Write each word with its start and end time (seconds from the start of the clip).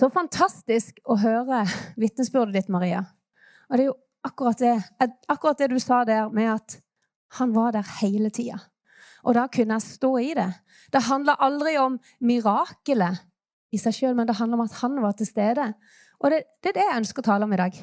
Så 0.00 0.08
fantastisk 0.08 1.02
å 1.04 1.18
høre 1.20 1.58
vitnesbyrdet 2.00 2.54
ditt, 2.56 2.68
Maria. 2.72 3.02
Og 3.68 3.76
det 3.76 3.82
er 3.82 3.88
jo 3.90 3.98
akkurat 4.24 4.62
det, 4.62 4.76
akkurat 5.28 5.58
det 5.60 5.68
du 5.74 5.80
sa 5.82 5.98
der 6.08 6.30
med 6.32 6.54
at 6.54 6.78
han 7.36 7.52
var 7.52 7.74
der 7.74 7.84
hele 7.98 8.30
tida. 8.32 8.56
Og 9.28 9.36
da 9.36 9.44
kunne 9.52 9.76
jeg 9.76 9.98
stå 9.98 10.14
i 10.22 10.30
det. 10.38 10.48
Det 10.88 11.04
handla 11.04 11.36
aldri 11.44 11.74
om 11.82 11.98
mirakelet 12.24 13.20
i 13.76 13.80
seg 13.82 13.98
sjøl, 13.98 14.16
men 14.16 14.30
det 14.30 14.38
handler 14.38 14.62
om 14.62 14.64
at 14.64 14.78
han 14.80 14.96
var 15.04 15.18
til 15.18 15.28
stede. 15.28 15.68
Og 16.24 16.32
det, 16.32 16.46
det, 16.64 16.72
er 16.72 16.78
det 16.78 16.86
jeg 16.86 17.00
ønsker 17.02 17.20
å 17.20 17.28
tale 17.28 17.44
om 17.44 17.52
i 17.52 17.60
dag. 17.60 17.76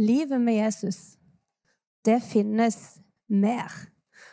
Livet 0.00 0.40
med 0.40 0.56
Jesus, 0.56 1.18
det 2.08 2.22
finnes 2.24 2.78
mer. 3.28 3.76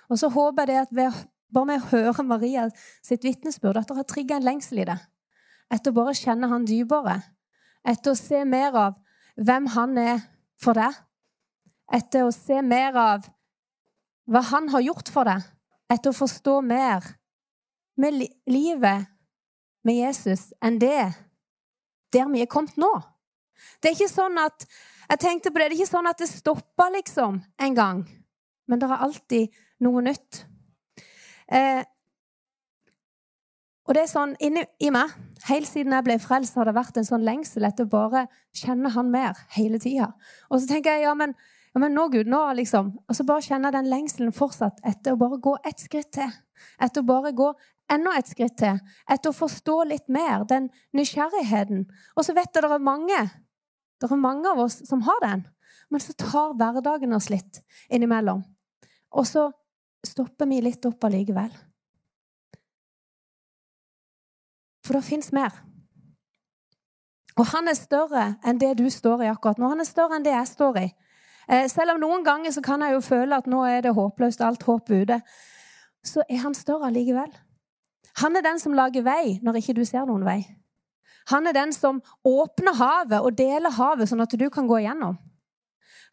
Og 0.07 0.23
så 0.23 0.31
håper 0.31 0.63
jeg 0.63 0.71
det 0.71 0.81
at 0.85 0.99
ved, 1.03 1.23
bare 1.51 1.73
med 1.73 1.83
å 1.83 1.91
høre 1.91 2.31
Maria 2.31 2.69
sitt 3.03 3.27
vitnesbyrd, 3.27 3.83
at 3.83 3.91
det 3.91 3.99
har 3.99 4.07
trigga 4.07 4.39
en 4.39 4.47
lengsel 4.47 4.85
i 4.85 4.87
det. 4.87 5.01
Etter 5.73 5.93
å 5.93 5.97
bare 5.97 6.13
kjenne 6.17 6.49
han 6.51 6.67
dypere. 6.69 7.17
Etter 7.83 8.13
å 8.13 8.19
se 8.19 8.43
mer 8.45 8.75
av 8.77 8.99
hvem 9.35 9.69
han 9.73 9.97
er 9.97 10.21
for 10.61 10.77
deg. 10.77 10.93
Etter 11.93 12.27
å 12.27 12.33
se 12.35 12.61
mer 12.61 12.97
av 12.99 13.25
hva 14.29 14.43
han 14.53 14.69
har 14.73 14.85
gjort 14.85 15.09
for 15.11 15.27
deg. 15.27 15.41
Etter 15.91 16.13
å 16.13 16.17
forstå 16.17 16.59
mer 16.65 17.05
med 17.99 18.15
li 18.21 18.29
livet 18.49 19.09
med 19.83 19.99
Jesus 19.99 20.47
enn 20.63 20.79
det 20.81 21.11
der 22.13 22.29
vi 22.31 22.41
er 22.41 22.49
kommet 22.49 22.77
nå. 22.79 22.91
Det 23.81 23.89
er 23.89 23.97
ikke 23.97 24.11
sånn 24.11 24.37
at 24.41 24.65
jeg 25.09 25.19
tenkte 25.21 25.51
på 25.51 25.59
det, 25.59 25.69
det 25.69 25.75
er 25.75 25.81
ikke 25.81 25.91
sånn 25.91 26.09
at 26.09 26.21
det 26.21 26.29
stopper 26.29 26.93
liksom 26.95 27.39
en 27.61 27.75
gang. 27.77 28.03
Men 28.69 28.79
det 28.79 28.87
er 28.87 29.03
alltid 29.05 29.57
noe 29.83 30.03
nytt. 30.05 30.43
Eh, 31.51 31.83
og 33.83 33.95
det 33.95 34.03
er 34.03 34.11
sånn 34.11 34.35
inni 34.43 34.63
i 34.79 34.91
meg 34.93 35.11
Helt 35.43 35.67
siden 35.67 35.91
jeg 35.91 36.05
ble 36.05 36.15
frelst, 36.23 36.55
har 36.55 36.69
det 36.69 36.75
vært 36.77 36.95
en 36.95 37.07
sånn 37.07 37.25
lengsel 37.27 37.65
etter 37.67 37.83
å 37.83 37.91
bare 37.91 38.21
kjenne 38.55 38.93
Han 38.93 39.09
mer 39.11 39.35
hele 39.57 39.75
tida. 39.83 40.13
Og 40.47 40.61
så 40.61 40.69
tenker 40.69 40.95
jeg 40.95 41.03
ja, 41.03 41.11
men, 41.19 41.33
ja, 41.73 41.81
men 41.83 41.91
nå, 41.91 42.05
Gud, 42.13 42.29
nå 42.31 42.39
liksom 42.55 42.93
Og 43.09 43.17
så 43.17 43.25
bare 43.27 43.43
kjenner 43.43 43.67
jeg 43.67 43.81
den 43.81 43.91
lengselen 43.91 44.35
fortsatt 44.35 44.79
etter 44.87 45.17
å 45.17 45.19
bare 45.19 45.41
gå 45.43 45.57
ett 45.67 45.83
skritt 45.83 46.13
til. 46.15 46.31
Etter 46.79 47.03
å 47.03 47.09
bare 47.09 47.33
gå 47.35 47.49
enda 47.91 48.15
et 48.15 48.31
skritt 48.31 48.55
til. 48.61 48.79
Etter 49.11 49.33
å 49.33 49.35
forstå 49.35 49.75
litt 49.91 50.07
mer. 50.07 50.47
Den 50.47 50.69
nysgjerrigheten. 50.95 51.83
Og 52.15 52.23
så 52.23 52.37
vet 52.37 52.55
jeg 52.55 52.63
det 52.63 52.71
er 52.71 52.87
mange 52.87 53.25
det 54.03 54.11
er 54.11 54.19
mange 54.19 54.49
av 54.51 54.59
oss 54.59 54.81
som 54.87 55.03
har 55.07 55.19
den. 55.23 55.45
Men 55.91 56.01
så 56.03 56.15
tar 56.19 56.55
hverdagen 56.59 57.15
oss 57.15 57.29
litt 57.31 57.61
innimellom. 57.87 58.41
Og 59.15 59.27
så 59.27 59.45
stopper 60.03 60.49
vi 60.49 60.59
litt 60.65 60.83
opp 60.89 61.05
allikevel. 61.07 61.53
For 64.83 64.97
det 64.97 65.03
fins 65.07 65.31
mer. 65.31 65.55
Og 67.39 67.47
han 67.49 67.67
er 67.67 67.77
større 67.77 68.25
enn 68.45 68.59
det 68.61 68.75
du 68.77 68.85
står 68.91 69.23
i 69.23 69.31
akkurat 69.31 69.57
nå. 69.57 69.71
Han 69.71 69.81
er 69.81 69.89
større 69.89 70.19
enn 70.19 70.25
det 70.25 70.35
jeg 70.35 70.51
står 70.51 70.79
i. 70.83 70.87
Eh, 71.49 71.65
selv 71.71 71.95
om 71.95 72.03
noen 72.03 72.23
ganger 72.25 72.53
så 72.55 72.61
kan 72.63 72.83
jeg 72.85 72.95
jo 72.95 73.01
føle 73.03 73.35
at 73.35 73.47
nå 73.49 73.63
er 73.67 73.81
det 73.83 73.95
håpløst, 73.95 74.41
alt 74.41 74.63
håp 74.63 74.91
ute, 74.91 75.19
så 76.03 76.23
er 76.29 76.43
han 76.43 76.55
større 76.55 76.87
allikevel. 76.91 77.31
Han 78.21 78.35
er 78.35 78.45
den 78.45 78.59
som 78.59 78.75
lager 78.77 79.03
vei 79.03 79.39
når 79.41 79.59
ikke 79.59 79.75
du 79.79 79.83
ser 79.87 80.05
noen 80.05 80.25
vei. 80.27 80.43
Han 81.31 81.47
er 81.47 81.55
den 81.55 81.71
som 81.73 82.01
åpner 82.27 82.75
havet 82.75 83.23
og 83.23 83.37
deler 83.37 83.71
havet, 83.71 84.09
sånn 84.11 84.23
at 84.23 84.35
du 84.35 84.49
kan 84.51 84.67
gå 84.67 84.81
igjennom. 84.81 85.17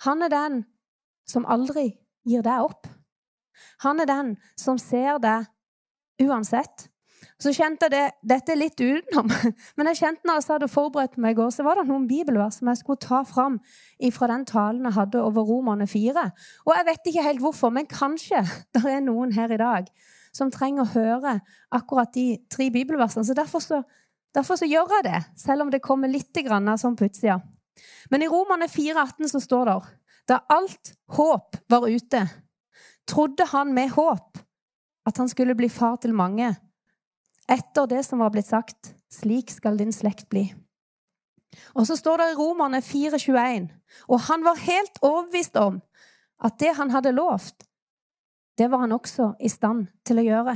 Han 0.07 0.23
er 0.23 0.33
den 0.33 0.61
som 1.29 1.47
aldri 1.47 1.91
gir 2.27 2.45
deg 2.47 2.63
opp. 2.65 2.87
Han 3.83 4.01
er 4.01 4.09
den 4.09 4.37
som 4.59 4.79
ser 4.79 5.19
deg 5.21 5.51
uansett. 6.23 6.90
Så 7.41 7.53
kjente 7.57 7.89
jeg 7.89 7.95
det, 7.95 8.05
Dette 8.35 8.53
er 8.53 8.59
litt 8.61 8.81
utenom, 8.81 9.31
men 9.77 9.91
jeg 9.91 10.01
kjente 10.03 10.29
når 10.29 10.41
jeg 10.41 10.51
hadde 10.51 10.69
forberedt 10.69 11.17
meg 11.21 11.33
i 11.33 11.39
går, 11.39 11.53
så 11.55 11.65
var 11.65 11.81
det 11.81 11.87
noen 11.89 12.05
bibelvers 12.11 12.59
som 12.61 12.69
jeg 12.69 12.83
skulle 12.83 13.01
ta 13.01 13.23
fram 13.25 13.57
fra 14.13 14.29
den 14.33 14.45
talen 14.49 14.85
jeg 14.85 14.97
hadde 14.99 15.23
over 15.25 15.49
Romerne 15.49 15.89
4. 15.89 16.27
Og 16.67 16.75
jeg 16.77 16.89
vet 16.91 17.11
ikke 17.13 17.25
helt 17.25 17.45
hvorfor, 17.45 17.73
men 17.73 17.89
kanskje 17.89 18.43
det 18.77 18.85
er 18.85 19.01
noen 19.05 19.33
her 19.37 19.53
i 19.53 19.61
dag 19.61 19.89
som 20.37 20.53
trenger 20.53 20.85
å 20.85 20.93
høre 20.93 21.39
akkurat 21.75 22.13
de 22.15 22.27
tre 22.53 22.69
bibelversene. 22.71 23.25
Så 23.27 23.35
derfor 23.35 23.65
så, 23.65 23.81
derfor 24.37 24.61
så 24.61 24.69
gjør 24.69 24.93
jeg 24.99 25.09
det, 25.09 25.23
selv 25.41 25.65
om 25.65 25.73
det 25.73 25.83
kommer 25.83 26.13
litt 26.13 26.37
grann 26.45 26.71
sånn 26.79 26.99
på 26.99 27.09
utsida. 27.09 27.41
Men 28.13 28.23
i 28.23 28.29
Romerne 28.31 28.69
4,18 28.71 29.33
så 29.33 29.41
står 29.43 29.71
det 29.71 29.81
da 30.31 30.43
alt 30.53 30.93
håp 31.17 31.57
var 31.73 31.89
ute, 31.89 32.21
trodde 33.09 33.49
han 33.51 33.73
med 33.75 33.91
håp 33.97 34.39
at 35.09 35.19
han 35.19 35.31
skulle 35.31 35.57
bli 35.59 35.71
far 35.73 35.97
til 36.03 36.13
mange. 36.15 36.53
Etter 37.51 37.89
det 37.91 38.05
som 38.07 38.23
var 38.23 38.31
blitt 38.35 38.49
sagt, 38.49 38.93
slik 39.11 39.51
skal 39.51 39.79
din 39.81 39.93
slekt 39.93 40.29
bli. 40.31 40.47
Og 41.75 41.87
så 41.87 41.97
står 41.99 42.21
det 42.21 42.29
i 42.31 42.37
Romerne 42.39 42.79
4,21, 42.85 43.67
og 44.09 44.21
han 44.29 44.45
var 44.47 44.63
helt 44.63 45.01
overbevist 45.03 45.57
om 45.59 45.81
at 46.45 46.61
det 46.63 46.77
han 46.77 46.93
hadde 46.95 47.17
lovt, 47.17 47.67
det 48.59 48.71
var 48.71 48.85
han 48.85 48.93
også 48.93 49.33
i 49.41 49.49
stand 49.49 49.89
til 50.07 50.21
å 50.21 50.27
gjøre. 50.27 50.55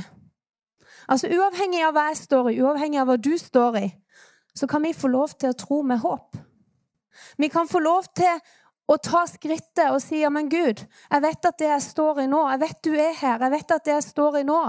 Altså 1.11 1.29
Uavhengig 1.35 1.83
av 1.85 1.95
hva 1.97 2.09
jeg 2.11 2.21
står 2.23 2.51
i, 2.53 2.59
uavhengig 2.63 3.01
av 3.01 3.09
hva 3.11 3.17
du 3.21 3.33
står 3.41 3.79
i, 3.81 3.87
så 4.55 4.69
kan 4.71 4.85
vi 4.85 4.95
få 4.95 5.11
lov 5.11 5.35
til 5.35 5.51
å 5.51 5.59
tro 5.59 5.81
med 5.83 6.03
håp. 6.05 6.37
Vi 7.39 7.49
kan 7.51 7.69
få 7.69 7.81
lov 7.83 8.07
til 8.17 8.39
å 8.87 8.97
ta 9.01 9.25
skrittet 9.29 9.89
og 9.89 10.01
si 10.03 10.21
ja, 10.21 10.31
men 10.33 10.51
Gud, 10.53 10.83
jeg 10.85 11.25
vet 11.25 11.49
at 11.49 11.59
det 11.61 11.71
jeg 11.71 11.85
står 11.87 12.25
i 12.25 12.29
nå, 12.29 12.43
jeg 12.53 12.61
vet 12.61 12.81
du 12.85 12.93
er 12.93 13.17
her, 13.17 13.45
jeg 13.47 13.55
vet 13.55 13.75
at 13.77 13.87
det 13.87 13.95
jeg 13.97 14.07
står 14.11 14.41
i 14.43 14.45
nå, 14.49 14.61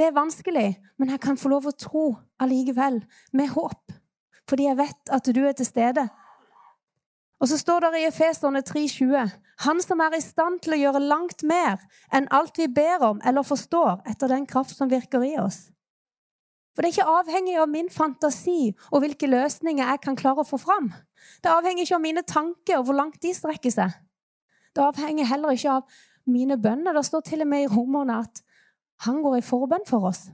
det 0.00 0.06
er 0.08 0.16
vanskelig, 0.16 0.78
men 0.96 1.10
jeg 1.12 1.20
kan 1.20 1.36
få 1.36 1.50
lov 1.52 1.66
å 1.68 1.76
tro 1.76 2.04
allikevel, 2.40 3.02
med 3.36 3.52
håp. 3.52 3.92
Fordi 4.48 4.64
jeg 4.70 4.78
vet 4.78 5.12
at 5.12 5.28
du 5.28 5.40
er 5.44 5.52
til 5.58 5.68
stede. 5.68 6.06
Og 7.40 7.48
så 7.50 7.58
står 7.60 7.84
det 7.84 8.00
i 8.00 8.06
Efeserne 8.08 8.62
3,20.: 8.64 9.34
Han 9.66 9.82
som 9.84 10.00
er 10.00 10.16
i 10.16 10.22
stand 10.24 10.62
til 10.64 10.76
å 10.76 10.80
gjøre 10.80 11.04
langt 11.04 11.44
mer 11.44 11.84
enn 12.12 12.30
alt 12.32 12.56
vi 12.56 12.68
ber 12.68 13.04
om 13.10 13.20
eller 13.24 13.44
forstår, 13.44 14.00
etter 14.08 14.32
den 14.32 14.48
kraft 14.48 14.72
som 14.76 14.88
virker 14.88 15.24
i 15.24 15.36
oss. 15.40 15.68
For 16.72 16.82
det 16.82 16.90
er 16.90 16.96
ikke 16.96 17.18
avhengig 17.20 17.56
av 17.60 17.68
min 17.68 17.88
fantasi 17.92 18.72
og 18.90 19.02
hvilke 19.04 19.28
løsninger 19.28 19.84
jeg 19.84 20.00
kan 20.00 20.16
klare 20.16 20.40
å 20.44 20.48
få 20.48 20.56
fram. 20.60 20.92
Det 21.44 21.52
avhenger 21.52 21.84
ikke 21.84 21.98
av 21.98 22.06
mine 22.08 22.24
tanker 22.24 22.78
og 22.78 22.88
hvor 22.88 22.96
langt 22.96 23.20
de 23.20 23.34
strekker 23.36 23.74
seg. 23.74 23.96
Det 24.72 24.84
avhenger 24.84 25.28
heller 25.28 25.52
ikke 25.52 25.80
av 25.80 26.00
mine 26.30 26.56
bønner. 26.56 26.96
Det 26.96 27.04
står 27.04 27.26
til 27.26 27.44
og 27.44 27.50
med 27.52 27.66
i 27.66 27.72
romerne 27.72 28.22
at 28.24 28.40
han 29.06 29.22
går 29.24 29.38
i 29.38 29.44
forbønn 29.44 29.86
for 29.88 30.08
oss. 30.10 30.28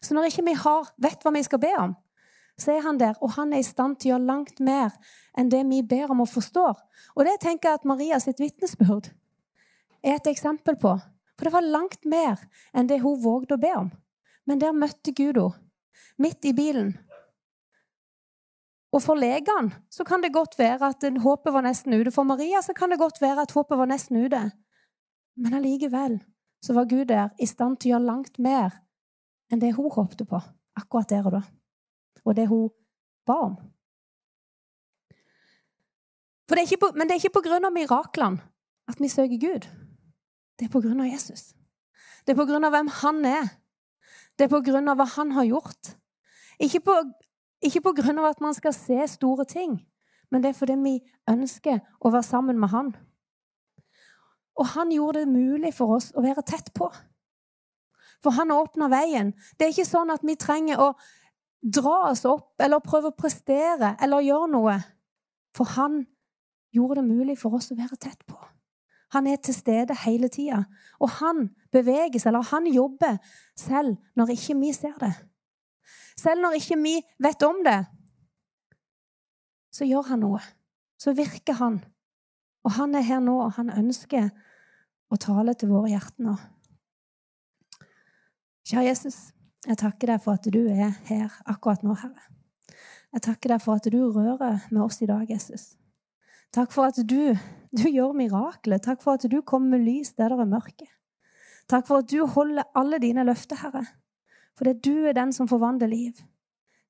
Så 0.00 0.14
når 0.16 0.30
ikke 0.30 0.46
vi 0.48 0.54
har, 0.58 0.88
vet 0.98 1.22
hva 1.22 1.32
vi 1.34 1.42
skal 1.46 1.60
be 1.62 1.70
om, 1.78 1.94
så 2.60 2.74
er 2.74 2.84
han 2.84 2.98
der, 3.00 3.14
og 3.24 3.36
han 3.36 3.54
er 3.54 3.62
i 3.62 3.66
stand 3.66 3.96
til 4.00 4.10
å 4.10 4.12
gjøre 4.14 4.28
langt 4.28 4.60
mer 4.60 4.92
enn 5.38 5.48
det 5.52 5.62
vi 5.68 5.80
ber 5.86 6.12
om 6.12 6.24
og 6.24 6.28
forstår. 6.28 6.76
Og 7.16 7.24
det 7.24 7.38
tenker 7.40 7.70
jeg 7.70 7.80
at 7.80 7.88
Maria 7.88 8.18
sitt 8.20 8.40
vitnesbyrd 8.42 9.12
er 10.04 10.18
et 10.18 10.28
eksempel 10.28 10.76
på. 10.80 10.96
For 11.38 11.48
det 11.48 11.54
var 11.54 11.64
langt 11.64 12.04
mer 12.04 12.42
enn 12.76 12.88
det 12.90 13.00
hun 13.00 13.20
vågde 13.22 13.56
å 13.56 13.62
be 13.62 13.70
om. 13.78 13.92
Men 14.44 14.60
der 14.60 14.76
møtte 14.76 15.14
Gud 15.16 15.38
henne, 15.38 15.54
midt 16.20 16.44
i 16.44 16.52
bilen. 16.52 16.92
Og 18.90 19.00
for 19.04 19.16
legene 19.16 19.78
så 19.92 20.04
kan 20.04 20.20
det 20.20 20.34
godt 20.34 20.58
være 20.58 20.90
at 20.90 21.06
håpet 21.22 21.54
var 21.54 21.64
nesten 21.64 21.94
ute. 21.94 22.12
For 22.12 22.26
Maria 22.28 22.60
så 22.60 22.74
kan 22.76 22.90
det 22.90 22.98
godt 23.00 23.22
være 23.22 23.46
at 23.46 23.54
håpet 23.56 23.78
var 23.78 23.88
nesten 23.88 24.18
ute. 24.20 24.42
Men 25.40 25.56
allikevel 25.56 26.18
så 26.60 26.76
var 26.76 26.88
Gud 26.90 27.08
der 27.08 27.30
i 27.40 27.48
stand 27.48 27.78
til 27.80 27.90
å 27.90 27.92
gjøre 27.94 28.08
langt 28.08 28.38
mer 28.38 28.76
enn 29.50 29.62
det 29.62 29.74
hun 29.76 29.90
håpte 29.90 30.26
på 30.28 30.40
akkurat 30.78 31.10
der 31.10 31.26
og 31.26 31.38
da 31.38 31.42
og 32.24 32.36
det 32.36 32.46
hun 32.48 32.68
ba 33.26 33.32
om. 33.32 33.56
Det 36.50 36.78
på, 36.80 36.90
men 36.94 37.08
det 37.08 37.14
er 37.14 37.22
ikke 37.22 37.38
på 37.38 37.46
grunn 37.46 37.64
av 37.64 37.72
miraklene 37.72 38.42
at 38.90 38.98
vi 39.00 39.08
søker 39.08 39.38
Gud. 39.38 39.68
Det 40.58 40.66
er 40.66 40.72
på 40.72 40.82
grunn 40.82 41.00
av 41.00 41.06
Jesus. 41.06 41.54
Det 42.26 42.34
er 42.34 42.38
på 42.40 42.46
grunn 42.48 42.66
av 42.66 42.74
hvem 42.74 42.90
han 43.00 43.24
er. 43.24 43.46
Det 44.36 44.44
er 44.44 44.52
på 44.52 44.60
grunn 44.66 44.90
av 44.90 44.98
hva 44.98 45.06
han 45.14 45.30
har 45.36 45.46
gjort. 45.46 45.94
Ikke 46.60 46.82
på, 46.84 46.96
ikke 47.64 47.80
på 47.86 47.94
grunn 48.02 48.18
av 48.18 48.32
at 48.32 48.42
man 48.44 48.56
skal 48.56 48.74
se 48.76 48.98
store 49.14 49.46
ting, 49.48 49.78
men 50.30 50.42
det 50.42 50.50
er 50.50 50.58
fordi 50.58 50.76
vi 50.82 50.96
ønsker 51.30 51.80
å 52.00 52.12
være 52.12 52.26
sammen 52.26 52.60
med 52.60 52.74
han. 52.74 52.92
Og 54.60 54.68
han 54.74 54.92
gjorde 54.92 55.24
det 55.24 55.32
mulig 55.32 55.72
for 55.74 55.96
oss 55.96 56.10
å 56.12 56.24
være 56.24 56.44
tett 56.46 56.68
på. 56.76 56.90
For 58.20 58.36
han 58.36 58.52
åpna 58.52 58.90
veien. 58.92 59.32
Det 59.56 59.66
er 59.66 59.72
ikke 59.72 59.88
sånn 59.88 60.12
at 60.12 60.24
vi 60.26 60.36
trenger 60.36 60.82
å 60.84 60.90
dra 61.60 62.10
oss 62.10 62.26
opp 62.28 62.60
eller 62.60 62.84
prøve 62.84 63.10
å 63.10 63.16
prestere 63.16 63.94
eller 64.00 64.24
gjøre 64.24 64.50
noe. 64.52 64.76
For 65.56 65.72
han 65.76 66.02
gjorde 66.76 67.00
det 67.00 67.08
mulig 67.08 67.38
for 67.40 67.56
oss 67.56 67.72
å 67.72 67.78
være 67.78 67.96
tett 68.00 68.20
på. 68.28 68.36
Han 69.16 69.26
er 69.26 69.40
til 69.42 69.56
stede 69.56 69.96
hele 70.04 70.28
tida. 70.30 70.62
Og 71.02 71.10
han 71.18 71.48
beveger 71.72 72.20
seg, 72.20 72.30
eller 72.30 72.46
han 72.52 72.68
jobber, 72.70 73.16
selv 73.58 73.96
når 74.14 74.36
ikke 74.36 74.58
vi 74.60 74.70
ser 74.76 74.94
det. 75.00 75.14
Selv 76.20 76.44
når 76.44 76.60
ikke 76.60 76.78
vi 76.78 76.94
vet 77.18 77.42
om 77.42 77.58
det, 77.64 77.80
så 79.74 79.88
gjør 79.88 80.12
han 80.12 80.22
noe. 80.22 80.42
Så 81.00 81.14
virker 81.16 81.58
han. 81.58 81.80
Og 82.62 82.76
han 82.76 82.94
er 82.94 83.06
her 83.06 83.22
nå, 83.24 83.34
og 83.46 83.56
han 83.56 83.72
ønsker 83.72 84.28
å 85.10 85.18
tale 85.18 85.54
til 85.58 85.72
våre 85.72 85.90
hjerter 85.90 86.26
nå. 86.26 86.36
Kjære 88.70 88.86
Jesus. 88.86 89.18
Jeg 89.66 89.76
takker 89.76 90.14
deg 90.14 90.22
for 90.24 90.38
at 90.38 90.46
du 90.48 90.60
er 90.70 90.94
her 91.10 91.32
akkurat 91.50 91.82
nå, 91.84 91.94
Herre. 91.98 92.28
Jeg 93.10 93.24
takker 93.26 93.52
deg 93.52 93.62
for 93.64 93.80
at 93.80 93.88
du 93.90 93.98
rører 94.14 94.62
med 94.70 94.82
oss 94.84 95.00
i 95.02 95.08
dag, 95.10 95.26
Jesus. 95.28 95.74
Takk 96.54 96.72
for 96.72 96.88
at 96.88 97.00
du, 97.06 97.34
du 97.74 97.86
gjør 97.90 98.14
mirakler. 98.16 98.80
Takk 98.82 99.02
for 99.02 99.18
at 99.18 99.26
du 99.30 99.40
kommer 99.42 99.76
med 99.76 99.86
lys 99.88 100.14
der 100.16 100.32
det 100.32 100.46
er 100.46 100.50
mørke. 100.50 100.86
Takk 101.70 101.86
for 101.86 102.02
at 102.02 102.10
du 102.10 102.24
holder 102.26 102.66
alle 102.78 102.98
dine 103.02 103.26
løfter, 103.26 103.58
Herre. 103.60 103.84
For 104.58 104.66
det 104.66 104.80
du 104.86 105.06
er 105.08 105.14
den 105.18 105.34
som 105.34 105.48
forvandler 105.50 105.90
liv. 105.90 106.22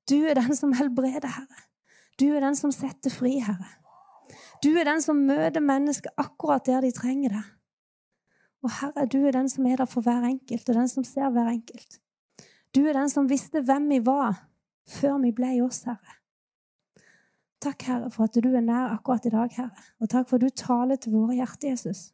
Du 0.09 0.17
er 0.25 0.37
den 0.37 0.55
som 0.57 0.73
helbreder, 0.77 1.29
Herre. 1.29 1.65
Du 2.19 2.29
er 2.35 2.41
den 2.43 2.57
som 2.57 2.73
setter 2.73 3.13
fri, 3.13 3.39
Herre. 3.41 3.69
Du 4.63 4.71
er 4.77 4.85
den 4.87 5.01
som 5.03 5.25
møter 5.27 5.63
mennesker 5.63 6.13
akkurat 6.21 6.65
der 6.65 6.85
de 6.85 6.91
trenger 6.95 7.35
det. 7.37 7.43
Og 8.61 8.71
Herre, 8.79 9.07
du 9.09 9.19
er 9.25 9.33
den 9.33 9.49
som 9.49 9.65
er 9.65 9.81
der 9.81 9.89
for 9.89 10.05
hver 10.05 10.25
enkelt, 10.27 10.69
og 10.69 10.75
den 10.75 10.87
som 10.87 11.03
ser 11.03 11.29
hver 11.33 11.49
enkelt. 11.49 11.99
Du 12.75 12.85
er 12.85 12.93
den 12.93 13.09
som 13.09 13.29
visste 13.29 13.63
hvem 13.65 13.89
vi 13.89 13.99
var 14.05 14.47
før 14.87 15.17
vi 15.23 15.31
ble 15.35 15.55
oss, 15.65 15.83
Herre. 15.89 16.17
Takk, 17.61 17.83
Herre, 17.85 18.09
for 18.09 18.25
at 18.25 18.37
du 18.41 18.49
er 18.55 18.63
nær 18.65 18.95
akkurat 18.95 19.25
i 19.25 19.33
dag, 19.33 19.53
Herre. 19.53 19.85
Og 20.01 20.09
takk 20.09 20.29
for 20.29 20.39
at 20.39 20.45
du 20.45 20.49
taler 20.49 20.97
til 20.97 21.13
våre 21.13 21.37
hjerter, 21.37 21.73
Jesus. 21.73 22.09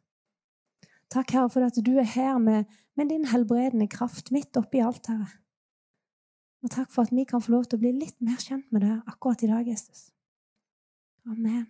Takk, 1.08 1.32
Herre, 1.32 1.48
for 1.52 1.64
at 1.64 1.78
du 1.84 1.94
er 1.96 2.08
her 2.08 2.38
med, 2.38 2.64
med 2.96 3.08
din 3.12 3.24
helbredende 3.28 3.88
kraft 3.88 4.32
midt 4.32 4.56
oppi 4.60 4.82
alt, 4.84 5.08
Herre. 5.08 5.30
Og 6.62 6.72
takk 6.74 6.90
for 6.92 7.06
at 7.06 7.14
vi 7.14 7.24
kan 7.24 7.40
få 7.40 7.54
lov 7.54 7.68
til 7.68 7.78
å 7.78 7.84
bli 7.84 7.94
litt 7.96 8.18
mer 8.24 8.40
kjent 8.42 8.66
med 8.74 8.84
deg 8.84 9.08
akkurat 9.08 9.44
i 9.46 9.50
dag, 9.52 9.68
Jesus. 9.68 10.08
Amen. 11.28 11.66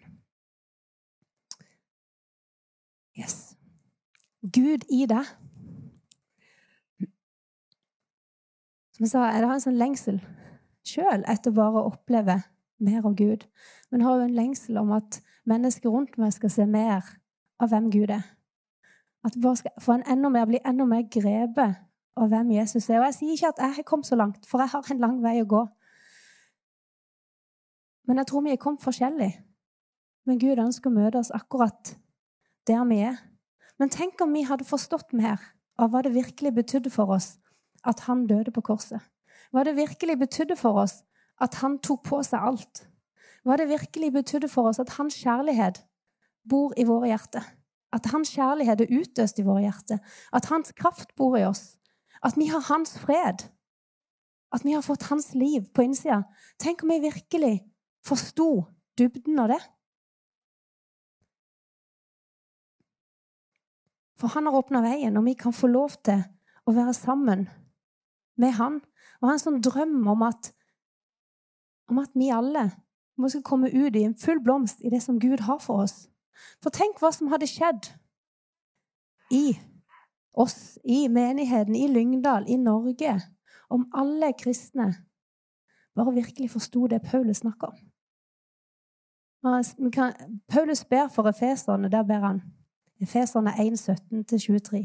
Yes. 3.18 3.47
Gud 4.54 4.86
i 4.92 5.04
deg. 5.10 5.28
Som 8.94 9.06
jeg 9.06 9.12
sa, 9.12 9.28
jeg 9.30 9.46
har 9.46 9.54
en 9.54 9.62
sånn 9.62 9.78
lengsel 9.78 10.20
sjøl 10.88 11.24
etter 11.28 11.54
bare 11.54 11.80
å 11.80 11.90
oppleve 11.92 12.40
mer 12.84 13.04
av 13.06 13.14
Gud. 13.18 13.44
Men 13.90 14.04
har 14.04 14.18
jo 14.18 14.28
en 14.28 14.36
lengsel 14.36 14.78
om 14.80 14.92
at 14.96 15.20
mennesker 15.48 15.90
rundt 15.92 16.18
meg 16.20 16.34
skal 16.36 16.52
se 16.52 16.66
mer 16.68 17.06
av 17.60 17.72
hvem 17.72 17.90
Gud 17.92 18.12
er. 18.14 18.24
At 19.26 19.36
vi 19.36 19.42
bare 19.44 19.60
skal 19.60 19.82
få 19.82 19.96
en 19.96 20.06
enda 20.08 20.30
mer, 20.32 20.46
bli 20.48 20.60
enda 20.64 20.86
mer 20.88 21.04
grepet 21.10 21.80
av 22.18 22.30
hvem 22.30 22.52
Jesus 22.54 22.88
er. 22.88 23.00
Og 23.00 23.08
jeg 23.08 23.18
sier 23.18 23.34
ikke 23.34 23.52
at 23.52 23.62
jeg 23.64 23.76
har 23.78 23.88
kommet 23.88 24.08
så 24.08 24.18
langt, 24.18 24.46
for 24.46 24.62
jeg 24.62 24.72
har 24.72 24.92
en 24.92 25.02
lang 25.02 25.18
vei 25.24 25.38
å 25.42 25.48
gå. 25.48 25.64
Men 28.08 28.22
jeg 28.22 28.30
tror 28.30 28.44
vi 28.46 28.54
er 28.54 28.62
kommet 28.62 28.84
forskjellig. 28.84 29.32
Men 30.28 30.40
Gud 30.40 30.60
ønsker 30.60 30.90
å 30.90 30.94
møte 30.94 31.20
oss 31.20 31.34
akkurat 31.34 31.94
der 32.68 32.84
vi 32.88 33.02
er. 33.04 33.18
Men 33.78 33.92
tenk 33.94 34.20
om 34.20 34.32
vi 34.34 34.44
hadde 34.46 34.66
forstått 34.66 35.14
mer 35.16 35.38
av 35.78 35.92
hva 35.92 36.02
det 36.02 36.14
virkelig 36.16 36.52
betydde 36.54 36.90
for 36.90 37.14
oss 37.14 37.36
at 37.86 38.06
han 38.08 38.26
døde 38.26 38.50
på 38.54 38.64
korset. 38.66 39.02
Hva 39.54 39.64
det 39.64 39.76
virkelig 39.78 40.18
betydde 40.18 40.56
for 40.58 40.82
oss 40.82 41.00
at 41.40 41.60
han 41.62 41.78
tok 41.78 42.02
på 42.08 42.20
seg 42.26 42.42
alt. 42.42 42.82
Hva 43.46 43.56
det 43.60 43.68
virkelig 43.70 44.10
betydde 44.12 44.50
for 44.50 44.68
oss 44.70 44.80
at 44.82 44.96
hans 44.98 45.16
kjærlighet 45.22 45.84
bor 46.48 46.74
i 46.76 46.86
våre 46.88 47.12
hjerter. 47.12 47.46
At 47.94 48.10
hans 48.12 48.34
kjærlighet 48.34 48.82
er 48.82 48.96
utøst 48.98 49.38
i 49.38 49.46
våre 49.46 49.62
hjerter. 49.64 50.02
At 50.34 50.50
hans 50.50 50.74
kraft 50.76 51.14
bor 51.16 51.38
i 51.38 51.46
oss. 51.46 51.78
At 52.24 52.36
vi 52.36 52.50
har 52.50 52.66
hans 52.68 52.98
fred. 52.98 53.46
At 54.52 54.64
vi 54.64 54.74
har 54.74 54.82
fått 54.84 55.08
hans 55.08 55.32
liv 55.34 55.70
på 55.72 55.86
innsida. 55.86 56.24
Tenk 56.60 56.82
om 56.82 56.92
vi 56.92 57.06
virkelig 57.06 57.54
forsto 58.04 58.66
dybden 58.98 59.38
av 59.38 59.54
det. 59.54 59.62
For 64.18 64.34
han 64.34 64.48
har 64.48 64.58
åpna 64.58 64.82
veien, 64.82 65.16
og 65.16 65.24
vi 65.24 65.36
kan 65.38 65.54
få 65.54 65.70
lov 65.70 65.94
til 66.06 66.24
å 66.66 66.74
være 66.74 66.94
sammen 66.96 67.46
med 68.38 68.56
han. 68.58 68.80
Og 69.20 69.28
har 69.28 69.36
en 69.36 69.44
sånn 69.44 69.62
drøm 69.62 70.02
om 70.10 70.24
at, 70.26 70.52
om 71.90 72.02
at 72.02 72.10
vi 72.18 72.30
alle 72.34 72.68
må 73.18 73.30
skal 73.30 73.46
komme 73.46 73.70
ut 73.70 73.96
i 73.96 74.04
en 74.06 74.18
full 74.18 74.42
blomst 74.42 74.82
i 74.82 74.90
det 74.92 75.02
som 75.02 75.18
Gud 75.22 75.42
har 75.46 75.58
for 75.62 75.84
oss. 75.86 76.06
For 76.62 76.74
tenk 76.74 77.00
hva 77.02 77.10
som 77.14 77.30
hadde 77.32 77.50
skjedd 77.50 77.90
i 79.34 79.58
oss, 80.38 80.78
i 80.84 81.08
menigheten, 81.10 81.74
i 81.74 81.88
Lyngdal, 81.90 82.46
i 82.46 82.58
Norge, 82.62 83.16
om 83.70 83.88
alle 83.94 84.32
kristne 84.38 84.92
bare 85.98 86.14
virkelig 86.14 86.50
forsto 86.50 86.86
det 86.86 87.02
Paulus 87.02 87.42
snakker 87.42 87.72
om. 87.72 87.78
Paulus 90.48 90.84
ber 90.84 91.08
for 91.10 91.28
efeserne. 91.28 91.90
Der 91.90 92.02
ber 92.02 92.22
han 92.22 92.42
Efeserne 92.98 93.52
1, 93.62 93.78
17-23. 93.78 94.80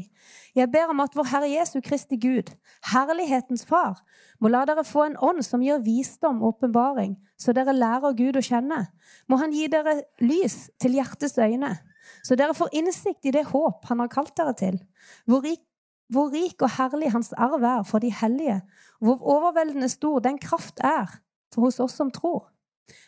Jeg 0.54 0.70
ber 0.70 0.90
om 0.92 1.00
at 1.02 1.16
vår 1.16 1.26
Herre 1.32 1.48
Jesu 1.50 1.80
Kristi 1.82 2.16
Gud, 2.16 2.52
herlighetens 2.92 3.66
Far, 3.66 3.98
må 4.40 4.52
la 4.52 4.62
dere 4.68 4.84
få 4.86 5.08
en 5.08 5.16
ånd 5.18 5.42
som 5.42 5.62
gir 5.64 5.82
visdom 5.82 6.42
og 6.42 6.54
åpenbaring, 6.54 7.16
så 7.38 7.52
dere 7.56 7.74
lærer 7.74 8.14
Gud 8.14 8.38
å 8.38 8.44
kjenne. 8.44 8.84
Må 9.26 9.40
Han 9.42 9.54
gi 9.54 9.66
dere 9.72 9.96
lys 10.22 10.70
til 10.78 10.94
hjertets 10.94 11.38
øyne, 11.42 11.74
så 12.22 12.38
dere 12.38 12.54
får 12.54 12.74
innsikt 12.78 13.26
i 13.26 13.34
det 13.34 13.46
håp 13.50 13.86
Han 13.88 14.02
har 14.04 14.12
kalt 14.12 14.36
dere 14.38 14.54
til, 14.54 14.78
hvor 15.26 15.42
rik, 15.42 15.64
hvor 16.12 16.30
rik 16.30 16.62
og 16.62 16.70
herlig 16.78 17.10
Hans 17.12 17.32
arv 17.32 17.64
er 17.64 17.82
for 17.88 17.98
de 17.98 18.12
hellige, 18.14 18.60
hvor 19.00 19.22
overveldende 19.22 19.88
stor 19.88 20.20
den 20.22 20.38
kraft 20.38 20.78
er 20.84 21.18
for 21.54 21.66
hos 21.66 21.80
oss 21.80 21.96
som 21.98 22.12
tror. 22.14 22.50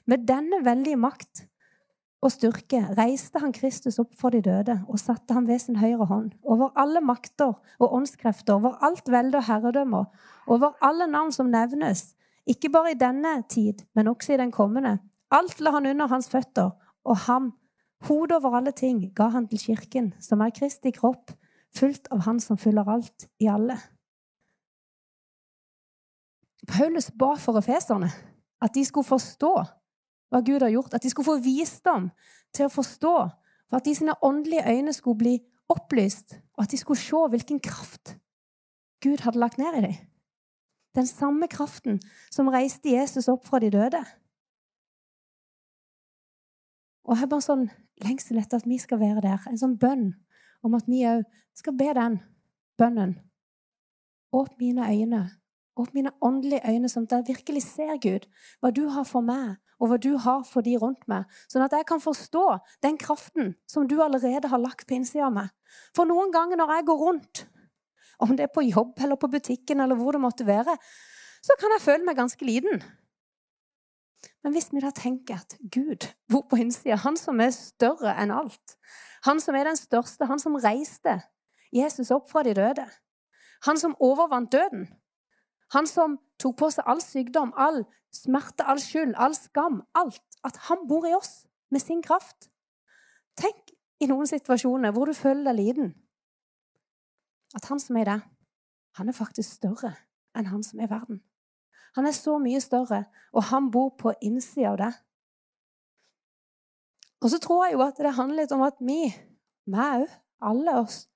Med 0.06 0.26
denne 0.26 0.64
veldige 0.64 0.97
makt 0.99 1.47
og 2.25 2.33
styrke 2.33 2.81
reiste 2.97 3.41
han 3.43 3.53
Kristus 3.55 3.99
opp 4.03 4.15
for 4.19 4.33
de 4.35 4.41
døde 4.45 4.79
og 4.89 4.99
satte 5.01 5.35
ham 5.37 5.47
ved 5.49 5.61
sin 5.63 5.77
høyre 5.77 6.07
hånd, 6.09 6.33
over 6.43 6.73
alle 6.81 7.03
makter 7.05 7.53
og 7.79 7.95
åndskrefter, 7.95 8.57
over 8.57 8.79
alt 8.85 9.11
velde 9.13 9.39
og 9.39 9.47
herredømmer, 9.47 10.05
over 10.47 10.73
alle 10.85 11.07
navn 11.11 11.33
som 11.33 11.51
nevnes, 11.53 12.15
ikke 12.47 12.71
bare 12.73 12.95
i 12.95 12.99
denne 12.99 13.43
tid, 13.51 13.85
men 13.95 14.09
også 14.09 14.35
i 14.35 14.41
den 14.41 14.53
kommende. 14.55 14.99
Alt 15.31 15.61
la 15.61 15.73
han 15.75 15.87
under 15.87 16.07
hans 16.07 16.31
føtter, 16.31 16.71
og 17.05 17.17
ham, 17.27 17.53
hodet 18.09 18.39
over 18.39 18.57
alle 18.57 18.73
ting, 18.73 19.03
ga 19.15 19.29
han 19.35 19.49
til 19.49 19.59
kirken, 19.59 20.15
som 20.21 20.41
er 20.41 20.55
Kristi 20.55 20.91
kropp, 20.95 21.35
fullt 21.77 22.09
av 22.15 22.25
Han 22.25 22.41
som 22.41 22.57
fyller 22.57 22.89
alt 22.89 23.27
i 23.43 23.49
alle. 23.53 23.77
Paulus 26.67 27.11
ba 27.11 27.35
for 27.39 27.59
efeserne 27.59 28.09
at 28.62 28.75
de 28.75 28.85
skulle 28.85 29.07
forstå 29.07 29.53
hva 30.31 30.43
Gud 30.44 30.62
har 30.62 30.73
gjort. 30.73 30.94
At 30.94 31.02
de 31.02 31.11
skulle 31.11 31.28
få 31.28 31.38
visdom 31.44 32.11
til 32.54 32.68
å 32.68 32.73
forstå. 32.73 33.16
For 33.71 33.80
at 33.80 33.87
de 33.87 33.95
sine 33.95 34.14
åndelige 34.23 34.66
øyne 34.71 34.92
skulle 34.92 35.18
bli 35.18 35.38
opplyst, 35.68 36.37
og 36.54 36.64
at 36.64 36.71
de 36.71 36.78
skulle 36.78 37.00
se 37.00 37.23
hvilken 37.30 37.61
kraft 37.61 38.16
Gud 39.02 39.25
hadde 39.26 39.38
lagt 39.38 39.59
ned 39.59 39.78
i 39.78 39.80
dem. 39.87 39.97
Den 40.95 41.06
samme 41.06 41.49
kraften 41.49 41.99
som 42.33 42.49
reiste 42.49 42.88
Jesus 42.88 43.28
opp 43.28 43.45
fra 43.45 43.59
de 43.61 43.71
døde. 43.71 44.00
Og 47.04 47.14
jeg 47.14 47.21
har 47.21 47.30
bare 47.30 47.45
sånn 47.45 47.66
lengsel 48.02 48.40
etter 48.40 48.62
at 48.62 48.66
vi 48.66 48.78
skal 48.83 49.00
være 49.02 49.23
der. 49.26 49.42
En 49.50 49.61
sånn 49.61 49.76
bønn 49.78 50.09
om 50.64 50.75
at 50.78 50.88
vi 50.88 51.04
òg 51.06 51.26
skal 51.56 51.76
be 51.76 51.90
den 51.95 52.18
bønnen. 52.80 53.18
Åpne 54.33 54.56
mine 54.59 54.88
øyne. 54.88 55.23
Åpne 55.76 56.00
mine 56.00 56.14
åndelige 56.25 56.64
øyne, 56.64 56.88
sånn 56.88 57.06
at 57.06 57.18
jeg 57.18 57.37
virkelig 57.37 57.62
ser 57.66 58.00
Gud, 58.00 58.26
hva 58.61 58.73
du 58.73 58.87
har 58.90 59.04
for 59.04 59.25
meg, 59.25 59.59
og 59.76 59.90
hva 59.90 59.99
du 60.00 60.14
har 60.23 60.45
for 60.49 60.64
de 60.64 60.76
rundt 60.80 61.04
meg, 61.11 61.26
sånn 61.52 61.64
at 61.66 61.75
jeg 61.76 61.87
kan 61.88 62.00
forstå 62.00 62.45
den 62.85 62.97
kraften 63.00 63.54
som 63.68 63.88
du 63.88 63.99
allerede 64.02 64.49
har 64.49 64.62
lagt 64.62 64.87
på 64.88 64.97
innsida 64.97 65.26
av 65.28 65.35
meg. 65.37 65.50
For 65.97 66.09
noen 66.09 66.33
ganger 66.35 66.61
når 66.61 66.73
jeg 66.78 66.88
går 66.90 67.02
rundt, 67.02 67.42
om 68.25 68.33
det 68.37 68.47
er 68.47 68.54
på 68.54 68.64
jobb 68.64 68.97
eller 69.04 69.21
på 69.21 69.28
butikken 69.28 69.83
eller 69.85 69.99
hvor 69.99 70.16
det 70.16 70.23
måtte 70.25 70.47
være, 70.49 70.76
så 71.45 71.56
kan 71.61 71.75
jeg 71.76 71.85
føle 71.85 72.09
meg 72.09 72.16
ganske 72.16 72.49
liten. 72.49 72.80
Men 74.42 74.54
hvis 74.54 74.71
vi 74.73 74.80
da 74.80 74.92
tenker 74.95 75.42
at 75.42 75.56
Gud 75.61 76.09
bor 76.30 76.47
på 76.49 76.59
innsida, 76.62 76.97
han 77.02 77.18
som 77.21 77.40
er 77.42 77.52
større 77.54 78.14
enn 78.16 78.33
alt, 78.33 78.76
han 79.26 79.42
som 79.42 79.59
er 79.59 79.68
den 79.68 79.78
største, 79.78 80.28
han 80.30 80.40
som 80.40 80.56
reiste 80.62 81.18
Jesus 81.75 82.12
opp 82.14 82.30
fra 82.30 82.45
de 82.47 82.54
døde, 82.56 82.87
han 83.66 83.80
som 83.80 83.97
overvant 84.00 84.52
døden, 84.52 84.87
han 85.75 85.88
som 85.90 86.16
tok 86.43 86.57
på 86.61 86.71
seg 86.73 86.88
all 86.88 87.00
sykdom, 87.02 87.52
all 87.57 87.85
smerte, 88.14 88.64
all 88.64 88.81
skyld, 88.81 89.14
all 89.16 89.35
skam, 89.37 89.83
alt. 89.95 90.23
At 90.45 90.59
han 90.69 90.87
bor 90.88 91.07
i 91.09 91.14
oss 91.16 91.47
med 91.71 91.83
sin 91.83 92.02
kraft. 92.02 92.50
Tenk 93.37 93.73
i 94.00 94.09
noen 94.11 94.28
situasjoner 94.28 94.93
hvor 94.95 95.09
du 95.09 95.16
føler 95.16 95.50
deg 95.50 95.59
liten. 95.61 95.95
At 97.57 97.69
han 97.71 97.81
som 97.81 97.97
er 97.97 98.11
deg, 98.11 98.28
han 98.97 99.09
er 99.09 99.16
faktisk 99.16 99.59
større 99.59 99.95
enn 100.37 100.50
han 100.52 100.64
som 100.64 100.81
er 100.81 100.90
verden. 100.93 101.23
Han 101.97 102.07
er 102.09 102.12
så 102.12 102.37
mye 102.40 102.61
større, 102.61 103.07
og 103.33 103.49
han 103.49 103.71
bor 103.73 103.95
på 103.97 104.12
innsida 104.21 104.75
av 104.75 104.81
det. 104.83 104.93
Og 107.25 107.31
så 107.33 107.40
tror 107.40 107.64
jeg 107.64 107.76
jo 107.76 107.85
at 107.87 108.00
det 108.05 108.12
handler 108.19 108.43
litt 108.43 108.52
om 108.52 108.64
at 108.66 108.76
vi, 108.85 109.09
meg 109.73 110.02
òg, 110.02 110.16
alle 110.45 110.75
oss, 110.83 111.07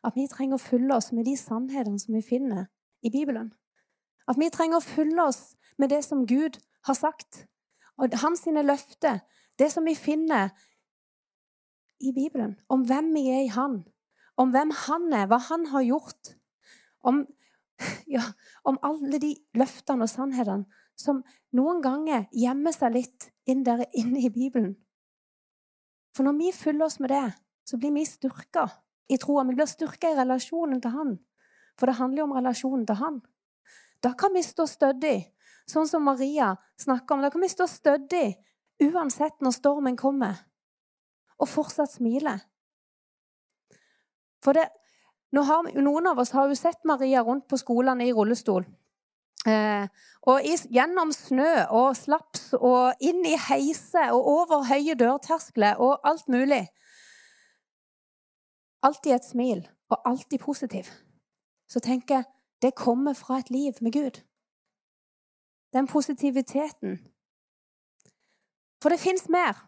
at 0.00 0.16
vi 0.16 0.24
trenger 0.30 0.56
å 0.56 0.62
fylle 0.62 0.96
oss 0.96 1.10
med 1.12 1.28
de 1.28 1.34
sannhetene 1.36 2.00
som 2.00 2.16
vi 2.16 2.24
finner 2.24 2.70
i 3.04 3.12
Bibelen. 3.12 3.50
At 4.30 4.38
vi 4.38 4.50
trenger 4.52 4.78
å 4.78 4.84
fylle 4.84 5.26
oss 5.26 5.56
med 5.80 5.90
det 5.90 6.04
som 6.06 6.26
Gud 6.28 6.60
har 6.86 6.96
sagt. 6.98 7.46
Og 7.98 8.14
hans 8.22 8.44
sine 8.46 8.62
løfter, 8.62 9.24
det 9.58 9.70
som 9.72 9.84
vi 9.84 9.96
finner 9.98 10.52
i 12.00 12.14
Bibelen, 12.16 12.54
om 12.70 12.86
hvem 12.88 13.10
vi 13.16 13.26
er 13.28 13.42
i 13.44 13.54
Han, 13.54 13.82
om 14.40 14.54
hvem 14.54 14.70
Han 14.86 15.10
er, 15.12 15.26
hva 15.28 15.40
Han 15.50 15.66
har 15.72 15.82
gjort, 15.84 16.34
om, 17.02 17.24
ja, 18.16 18.22
om 18.64 18.78
alle 18.86 19.20
de 19.20 19.34
løftene 19.58 20.06
og 20.06 20.12
sannhetene 20.12 20.64
som 21.00 21.22
noen 21.56 21.80
ganger 21.84 22.26
gjemmer 22.36 22.74
seg 22.76 22.94
litt 22.96 23.28
inn 23.48 23.64
der 23.64 23.86
inne 23.96 24.22
i 24.22 24.32
Bibelen. 24.32 24.74
For 26.16 26.26
når 26.26 26.38
vi 26.38 26.52
fyller 26.52 26.86
oss 26.86 26.98
med 27.00 27.12
det, 27.12 27.26
så 27.64 27.78
blir 27.80 27.94
vi 27.94 28.06
styrka 28.08 28.66
i 29.10 29.18
troa. 29.20 29.44
Vi 29.48 29.56
blir 29.56 29.68
styrka 29.70 30.10
i 30.10 30.18
relasjonen 30.18 30.80
til 30.82 30.94
Han. 30.94 31.12
For 31.78 31.88
det 31.88 31.96
handler 32.00 32.22
jo 32.22 32.26
om 32.28 32.36
relasjonen 32.36 32.86
til 32.88 32.98
Han. 33.00 33.20
Da 34.00 34.14
kan 34.18 34.32
vi 34.34 34.42
stå 34.44 34.66
stødig, 34.68 35.30
sånn 35.68 35.88
som 35.88 36.04
Maria 36.08 36.54
snakker 36.80 37.16
om. 37.16 37.24
Da 37.24 37.30
kan 37.32 37.44
vi 37.44 37.50
stå 37.52 37.66
stødig 37.68 38.26
uansett 38.80 39.40
når 39.44 39.56
stormen 39.56 39.98
kommer, 40.00 40.40
og 41.40 41.48
fortsatt 41.48 41.92
smile. 41.92 42.38
For 44.40 44.56
det, 44.56 44.66
har, 45.36 45.68
noen 45.76 46.08
av 46.08 46.20
oss 46.22 46.32
har 46.36 46.48
jo 46.48 46.56
sett 46.56 46.80
Maria 46.88 47.22
rundt 47.24 47.46
på 47.48 47.60
skolene 47.60 48.08
i 48.08 48.14
rullestol. 48.16 48.64
Eh, 49.48 49.86
og 50.28 50.44
i, 50.44 50.56
gjennom 50.72 51.12
snø 51.16 51.52
og 51.72 51.94
slaps 51.96 52.50
og 52.58 53.00
inn 53.04 53.22
i 53.24 53.38
heiser 53.40 54.12
og 54.12 54.26
over 54.34 54.66
høye 54.68 54.96
dørterskler 55.00 55.80
og 55.80 56.00
alt 56.08 56.28
mulig. 56.28 56.66
Alltid 58.84 59.16
et 59.16 59.28
smil, 59.28 59.62
og 59.92 60.08
alltid 60.08 60.40
positiv. 60.40 60.88
Så 61.68 61.80
tenker 61.84 62.20
jeg 62.20 62.28
det 62.62 62.74
kommer 62.74 63.14
fra 63.14 63.38
et 63.38 63.50
liv 63.50 63.72
med 63.80 63.92
Gud. 63.92 64.20
Den 65.72 65.86
positiviteten. 65.86 66.98
For 68.82 68.88
det 68.88 69.00
fins 69.00 69.28
mer. 69.28 69.66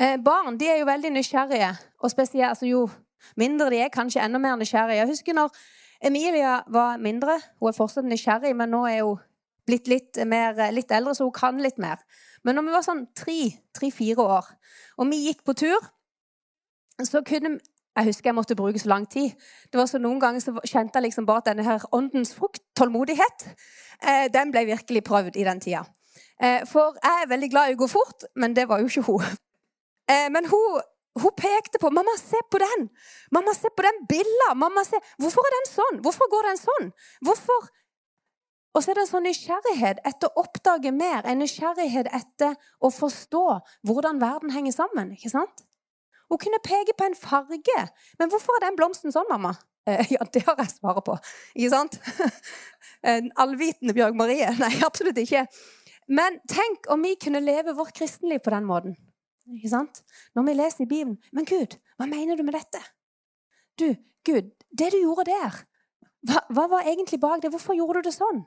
Eh, 0.00 0.16
barn 0.24 0.58
de 0.58 0.68
er 0.68 0.78
jo 0.80 0.86
veldig 0.86 1.10
nysgjerrige, 1.10 1.76
og 1.98 2.10
spesielt 2.10 2.48
altså, 2.48 2.66
jo 2.66 2.88
mindre 3.36 3.70
de 3.70 3.76
er, 3.76 3.88
kanskje 3.88 4.24
enda 4.24 4.38
mer 4.38 4.56
nysgjerrige. 4.56 4.96
Jeg 4.96 5.08
husker 5.08 5.32
når 5.36 5.56
Emilia 6.02 6.60
var 6.66 6.96
mindre. 6.96 7.40
Hun 7.60 7.68
er 7.68 7.76
fortsatt 7.76 8.04
nysgjerrig, 8.04 8.56
men 8.56 8.72
nå 8.74 8.84
er 8.86 9.02
hun 9.02 9.20
blitt 9.66 9.88
litt, 9.88 10.18
mer, 10.26 10.58
litt 10.74 10.90
eldre, 10.90 11.14
så 11.14 11.28
hun 11.28 11.34
kan 11.36 11.60
litt 11.62 11.78
mer. 11.78 12.00
Men 12.44 12.58
når 12.58 12.66
vi 12.66 12.74
var 12.74 12.86
sånn 12.86 13.04
tre-fire 13.14 14.24
år, 14.24 14.48
og 14.98 15.10
vi 15.10 15.20
gikk 15.28 15.44
på 15.46 15.54
tur, 15.58 15.90
så 17.06 17.22
kunne 17.26 17.58
jeg 17.96 18.08
husker 18.08 18.30
jeg 18.30 18.34
måtte 18.34 18.56
bruke 18.56 18.80
så 18.80 18.88
lang 18.88 19.08
tid. 19.10 19.34
Det 19.72 19.80
var 19.80 19.88
så 19.90 20.00
Noen 20.00 20.20
ganger 20.20 20.40
så 20.40 20.54
kjente 20.64 20.96
jeg 20.96 21.08
liksom 21.08 21.26
bare 21.28 21.42
at 21.44 21.50
denne 21.50 21.66
her 21.66 21.82
åndens 21.92 22.32
frukt, 22.34 22.62
tålmodighet, 22.78 23.48
eh, 24.00 24.28
den 24.32 24.52
ble 24.54 24.64
virkelig 24.70 25.04
prøvd 25.04 25.36
i 25.36 25.44
den 25.44 25.60
tida. 25.60 25.84
Eh, 26.42 26.64
for 26.68 26.96
jeg 26.96 27.24
er 27.24 27.28
veldig 27.28 27.50
glad 27.52 27.70
i 27.70 27.76
å 27.76 27.82
gå 27.82 27.88
fort, 27.92 28.24
men 28.34 28.56
det 28.56 28.68
var 28.68 28.80
jo 28.80 28.88
ikke 28.88 29.06
hun. 29.10 29.28
Eh, 30.10 30.28
men 30.32 30.48
hun 30.50 30.80
hun 31.20 31.32
pekte 31.36 31.78
på 31.78 31.90
'Mamma, 31.90 32.16
se 32.16 32.40
på 32.50 32.58
den! 32.58 32.88
Mamma, 33.30 33.52
se 33.54 33.68
på 33.76 33.82
den 33.82 34.06
billa! 34.08 34.54
Mamma, 34.54 34.84
se. 34.84 34.96
Hvorfor 35.18 35.44
er 35.44 35.52
den 35.58 35.68
sånn? 35.68 36.00
Hvorfor 36.04 36.30
går 36.30 36.48
den 36.48 36.56
sånn? 36.56 36.92
Hvorfor 37.20 37.68
Og 38.74 38.82
så 38.82 38.90
er 38.90 38.94
det 38.94 39.02
en 39.02 39.10
sånn 39.10 39.26
nysgjerrighet 39.28 39.98
etter 40.08 40.30
å 40.30 40.46
oppdage 40.46 40.92
mer, 40.96 41.26
en 41.28 41.42
nysgjerrighet 41.44 42.06
etter 42.08 42.54
å 42.80 42.88
forstå 42.88 43.60
hvordan 43.84 44.20
verden 44.20 44.50
henger 44.50 44.72
sammen. 44.72 45.12
ikke 45.12 45.28
sant? 45.28 45.66
Hun 46.32 46.40
kunne 46.40 46.62
peke 46.64 46.94
på 46.96 47.04
en 47.04 47.18
farge. 47.18 47.82
Men 48.18 48.32
hvorfor 48.32 48.56
er 48.56 48.64
den 48.64 48.78
blomsten 48.78 49.12
sånn, 49.12 49.28
mamma? 49.28 49.52
Eh, 49.84 50.14
ja, 50.14 50.24
det 50.32 50.44
har 50.46 50.56
jeg 50.62 50.70
svaret 50.78 51.04
på. 51.04 51.18
Ikke 51.54 51.74
sant? 51.74 51.98
En 53.02 53.32
allvitende 53.42 53.96
Bjørg 53.96 54.14
Marie? 54.14 54.46
Nei, 54.62 54.76
absolutt 54.86 55.18
ikke. 55.18 55.40
Men 56.06 56.36
tenk 56.46 56.86
om 56.94 57.02
vi 57.02 57.16
kunne 57.18 57.40
leve 57.42 57.74
vårt 57.74 57.96
kristenliv 57.98 58.38
på 58.44 58.52
den 58.54 58.68
måten. 58.68 58.94
Ikke 59.56 59.72
sant? 59.72 60.04
Når 60.38 60.46
vi 60.46 60.54
leser 60.54 60.84
i 60.84 60.86
Bibelen 60.86 61.16
Men 61.34 61.48
Gud, 61.48 61.74
hva 61.98 62.06
mener 62.06 62.38
du 62.38 62.44
med 62.46 62.54
dette? 62.54 62.78
Du, 63.74 63.88
Gud, 64.22 64.52
det 64.70 64.92
du 64.94 65.00
gjorde 65.00 65.26
der, 65.26 65.58
hva, 66.30 66.44
hva 66.54 66.68
var 66.70 66.86
egentlig 66.86 67.18
bak 67.20 67.42
det? 67.42 67.50
Hvorfor 67.50 67.74
gjorde 67.74 68.04
du 68.04 68.08
det 68.08 68.14
sånn? 68.14 68.44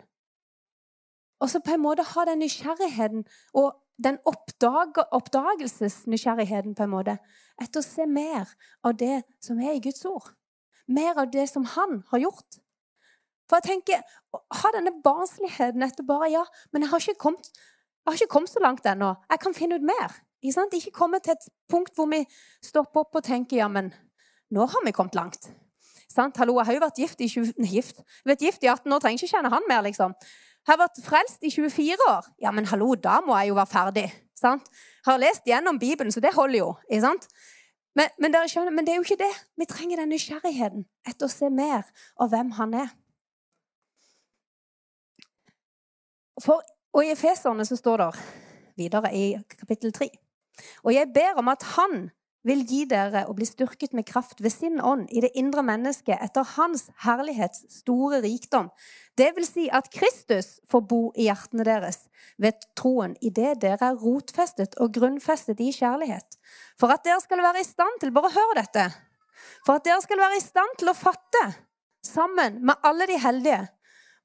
Og 1.43 1.51
så 1.51 1.59
på 1.59 1.75
en 1.75 1.83
måte 1.83 2.07
ha 2.07 2.25
den 2.29 2.39
nysgjerrigheten 2.45 3.25
og 3.59 3.75
den 3.97 4.17
oppdag 4.27 4.97
oppdagelsesnysgjerrigheten 5.15 6.75
på 6.75 6.83
en 6.83 6.91
måte 6.91 7.17
etter 7.61 7.79
å 7.79 7.85
se 7.85 8.05
mer 8.09 8.49
av 8.83 8.97
det 8.99 9.21
som 9.43 9.59
er 9.63 9.77
i 9.77 9.83
Guds 9.83 10.03
ord. 10.09 10.33
Mer 10.87 11.17
av 11.21 11.31
det 11.31 11.47
som 11.49 11.65
han 11.75 12.01
har 12.11 12.25
gjort. 12.27 12.59
For 13.49 13.61
jeg 13.61 13.69
tenker, 13.71 14.03
Ha 14.35 14.71
denne 14.75 14.91
barnsligheten 15.03 15.83
etter 15.85 16.03
bare 16.03 16.27
Ja, 16.29 16.43
men 16.73 16.83
jeg 16.83 16.91
har 16.91 16.99
ikke 16.99 17.21
kommet, 17.23 17.51
har 18.05 18.17
ikke 18.17 18.33
kommet 18.33 18.51
så 18.51 18.59
langt 18.59 18.85
ennå. 18.85 19.13
Jeg 19.31 19.39
kan 19.39 19.53
finne 19.55 19.77
ut 19.79 19.85
mer. 19.85 20.17
Ikke, 20.43 20.65
ikke 20.75 20.91
komme 20.91 21.19
til 21.23 21.37
et 21.37 21.47
punkt 21.71 21.95
hvor 21.95 22.09
vi 22.11 22.25
stopper 22.61 23.05
opp 23.05 23.15
og 23.15 23.23
tenker 23.23 23.57
ja, 23.63 23.69
men 23.71 23.93
nå 24.51 24.65
har 24.67 24.85
vi 24.85 24.91
kommet 24.91 25.15
langt. 25.15 25.47
Sant? 26.11 26.37
Hallo, 26.37 26.57
jeg 26.59 26.69
har 26.69 26.77
jo 26.77 26.83
vært 26.85 26.99
gift 27.01 27.21
i, 27.21 27.29
20, 27.31 27.53
gift. 27.75 28.01
Vært 28.27 28.43
gift 28.45 28.65
i 28.65 28.69
18 28.71 28.93
år, 28.93 29.01
trenger 29.03 29.23
ikke 29.23 29.33
kjenne 29.35 29.51
han 29.53 29.67
mer. 29.69 29.83
liksom. 29.85 30.15
Jeg 30.65 30.71
har 30.71 30.81
vært 30.81 31.01
frelst 31.05 31.43
i 31.45 31.51
24 31.53 32.07
år. 32.09 32.29
Ja, 32.41 32.53
men 32.55 32.67
hallo, 32.71 32.93
da 32.95 33.19
må 33.25 33.37
jeg 33.39 33.51
jo 33.51 33.59
være 33.59 33.71
ferdig. 33.71 34.05
Sant? 34.35 34.69
Har 35.05 35.21
lest 35.21 35.45
gjennom 35.47 35.79
Bibelen, 35.79 36.11
så 36.11 36.23
det 36.23 36.33
holder 36.35 36.59
jo. 36.59 36.69
ikke 36.89 37.05
sant? 37.05 37.27
Men, 37.95 38.11
men, 38.19 38.33
dere 38.33 38.49
skjønner, 38.51 38.73
men 38.75 38.85
det 38.85 38.93
er 38.93 38.99
jo 38.99 39.05
ikke 39.05 39.21
det. 39.21 39.31
Vi 39.55 39.67
trenger 39.69 40.01
den 40.01 40.11
nysgjerrigheten 40.11 40.83
etter 41.07 41.29
å 41.29 41.31
se 41.31 41.49
mer 41.53 41.85
av 42.19 42.33
hvem 42.33 42.51
han 42.57 42.75
er. 42.81 42.91
For, 46.43 46.59
og 46.91 47.05
I 47.05 47.13
Efeserne 47.13 47.63
så 47.67 47.77
står 47.79 48.03
det 48.03 48.11
videre 48.75 49.13
i 49.15 49.29
kapittel 49.55 49.93
3 49.95 50.09
og 50.83 50.93
jeg 50.93 51.11
ber 51.13 51.39
om 51.41 51.51
at 51.51 51.63
Han 51.75 52.09
vil 52.45 52.61
gi 52.69 52.83
dere 52.89 53.25
å 53.25 53.33
bli 53.35 53.47
styrket 53.47 53.95
med 53.97 54.05
kraft 54.07 54.41
ved 54.43 54.53
sin 54.53 54.77
ånd 54.83 55.09
i 55.09 55.23
det 55.23 55.31
indre 55.39 55.63
mennesket 55.65 56.21
etter 56.21 56.45
Hans 56.55 56.87
herlighets 57.03 57.65
store 57.79 58.21
rikdom. 58.25 58.69
Det 59.17 59.31
vil 59.37 59.47
si 59.47 59.65
at 59.73 59.89
Kristus 59.93 60.59
får 60.69 60.83
bo 60.89 61.01
i 61.15 61.25
hjertene 61.27 61.65
deres 61.65 62.05
ved 62.41 62.61
troen 62.77 63.15
i 63.21 63.31
det 63.33 63.55
dere 63.63 63.91
er 63.91 63.99
rotfestet 64.01 64.77
og 64.83 64.93
grunnfestet 64.97 65.61
i 65.63 65.71
kjærlighet. 65.73 66.37
For 66.79 66.93
at 66.93 67.05
dere 67.07 67.21
skal 67.23 67.41
være 67.43 67.63
i 67.63 67.67
stand 67.67 68.01
til 68.01 68.13
Bare 68.15 68.31
hør 68.35 68.55
dette. 68.59 68.89
For 69.65 69.79
at 69.79 69.87
dere 69.87 70.01
skal 70.03 70.21
være 70.21 70.37
i 70.37 70.43
stand 70.45 70.77
til 70.79 70.91
å 70.91 70.97
fatte, 70.97 71.45
sammen 72.05 72.61
med 72.65 72.85
alle 72.85 73.07
de 73.09 73.17
heldige, 73.17 73.63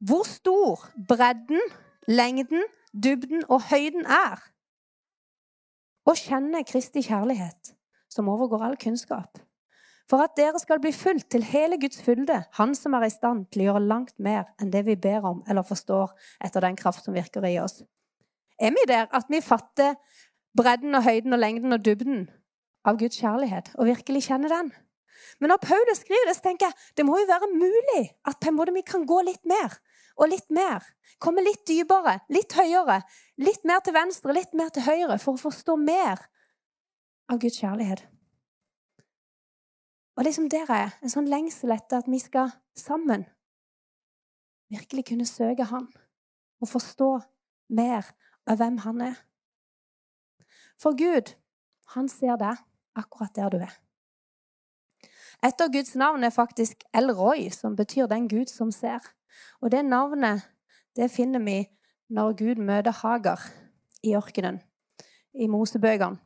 hvor 0.04 0.26
stor 0.28 0.84
bredden, 1.08 1.60
lengden, 2.08 2.64
dybden 2.92 3.44
og 3.48 3.62
høyden 3.70 4.04
er 4.06 4.40
og 6.08 6.16
kjenne 6.16 6.62
Kristi 6.66 7.02
kjærlighet, 7.04 7.74
som 8.10 8.28
overgår 8.28 8.64
all 8.66 8.76
kunnskap. 8.80 9.38
For 10.10 10.24
at 10.24 10.34
dere 10.38 10.58
skal 10.58 10.80
bli 10.82 10.90
fulgt 10.94 11.28
til 11.30 11.44
hele 11.46 11.78
Guds 11.78 12.00
fylde, 12.02 12.42
Han 12.58 12.74
som 12.74 12.94
er 12.98 13.06
i 13.06 13.12
stand 13.14 13.46
til 13.52 13.62
å 13.62 13.66
gjøre 13.68 13.86
langt 13.86 14.16
mer 14.18 14.48
enn 14.60 14.72
det 14.72 14.82
vi 14.86 14.96
ber 14.96 15.22
om 15.26 15.44
eller 15.46 15.62
forstår 15.62 16.10
etter 16.42 16.66
den 16.66 16.76
kraft 16.76 17.04
som 17.04 17.14
virker 17.14 17.46
i 17.46 17.58
oss. 17.62 17.82
Er 18.58 18.74
vi 18.74 18.84
der 18.88 19.06
at 19.14 19.30
vi 19.30 19.40
fatter 19.40 19.94
bredden 20.58 20.94
og 20.98 21.06
høyden 21.06 21.32
og 21.32 21.38
lengden 21.38 21.72
og 21.72 21.84
dybden 21.84 22.26
av 22.84 22.98
Guds 22.98 23.20
kjærlighet 23.22 23.70
og 23.78 23.86
virkelig 23.86 24.26
kjenner 24.26 24.50
den? 24.50 24.72
Men 25.38 25.52
når 25.52 25.62
Paulus 25.62 26.02
skriver 26.02 26.26
det, 26.26 26.36
så 26.36 26.48
tenker 26.48 26.66
jeg 26.66 26.96
det 26.98 27.06
må 27.06 27.20
jo 27.20 27.30
være 27.30 27.52
mulig 27.54 28.02
at 28.26 28.40
på 28.40 28.50
en 28.50 28.58
måte 28.58 28.74
vi 28.74 28.82
kan 28.86 29.06
gå 29.06 29.20
litt 29.28 29.46
mer 29.48 29.78
og 30.20 30.28
litt 30.32 30.50
mer. 30.52 30.84
Komme 31.22 31.44
litt 31.44 31.62
dypere, 31.68 32.18
litt 32.32 32.52
høyere, 32.56 33.00
litt 33.40 33.62
mer 33.68 33.80
til 33.84 33.94
venstre, 33.96 34.34
litt 34.36 34.52
mer 34.56 34.72
til 34.74 34.84
høyre, 34.84 35.16
for 35.22 35.36
å 35.36 35.42
forstå 35.48 35.76
mer 35.80 36.20
av 37.30 37.38
Guds 37.38 37.60
kjærlighet. 37.62 38.04
Og 40.18 40.24
liksom 40.26 40.48
der 40.52 40.70
er 40.74 40.96
en 41.00 41.12
sånn 41.12 41.30
lengsel 41.30 41.72
etter 41.72 42.02
at 42.02 42.08
vi 42.10 42.18
skal 42.20 42.50
sammen 42.76 43.24
virkelig 44.70 45.06
kunne 45.10 45.26
søke 45.26 45.64
Han 45.70 45.86
og 46.60 46.68
forstå 46.68 47.10
mer 47.72 48.10
av 48.50 48.58
hvem 48.60 48.78
Han 48.84 49.00
er. 49.06 49.16
For 50.80 50.96
Gud, 50.96 51.34
han 51.94 52.08
ser 52.08 52.36
deg 52.40 52.60
akkurat 52.96 53.34
der 53.36 53.50
du 53.52 53.58
er. 53.60 53.72
Et 55.44 55.60
av 55.60 55.72
Guds 55.72 55.94
navn 55.96 56.24
er 56.24 56.32
faktisk 56.34 56.84
El 56.92 57.12
Roy, 57.16 57.48
som 57.50 57.76
betyr 57.76 58.06
den 58.06 58.28
Gud 58.28 58.52
som 58.52 58.72
ser. 58.72 59.00
Og 59.60 59.72
det 59.72 59.84
navnet 59.84 60.44
det 60.96 61.10
finner 61.10 61.40
vi 61.40 61.62
når 62.08 62.36
Gud 62.36 62.60
møter 62.60 62.92
Hagar 62.92 63.46
i 64.02 64.16
ørkenen, 64.16 64.60
i 65.32 65.46
Mosebøkene. 65.46 66.20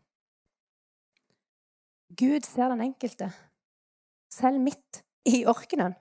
Gud 2.17 2.47
ser 2.47 2.71
den 2.71 2.81
enkelte, 2.85 3.33
selv 4.31 4.61
midt 4.61 5.03
i 5.27 5.45
ørkenen. 5.49 5.95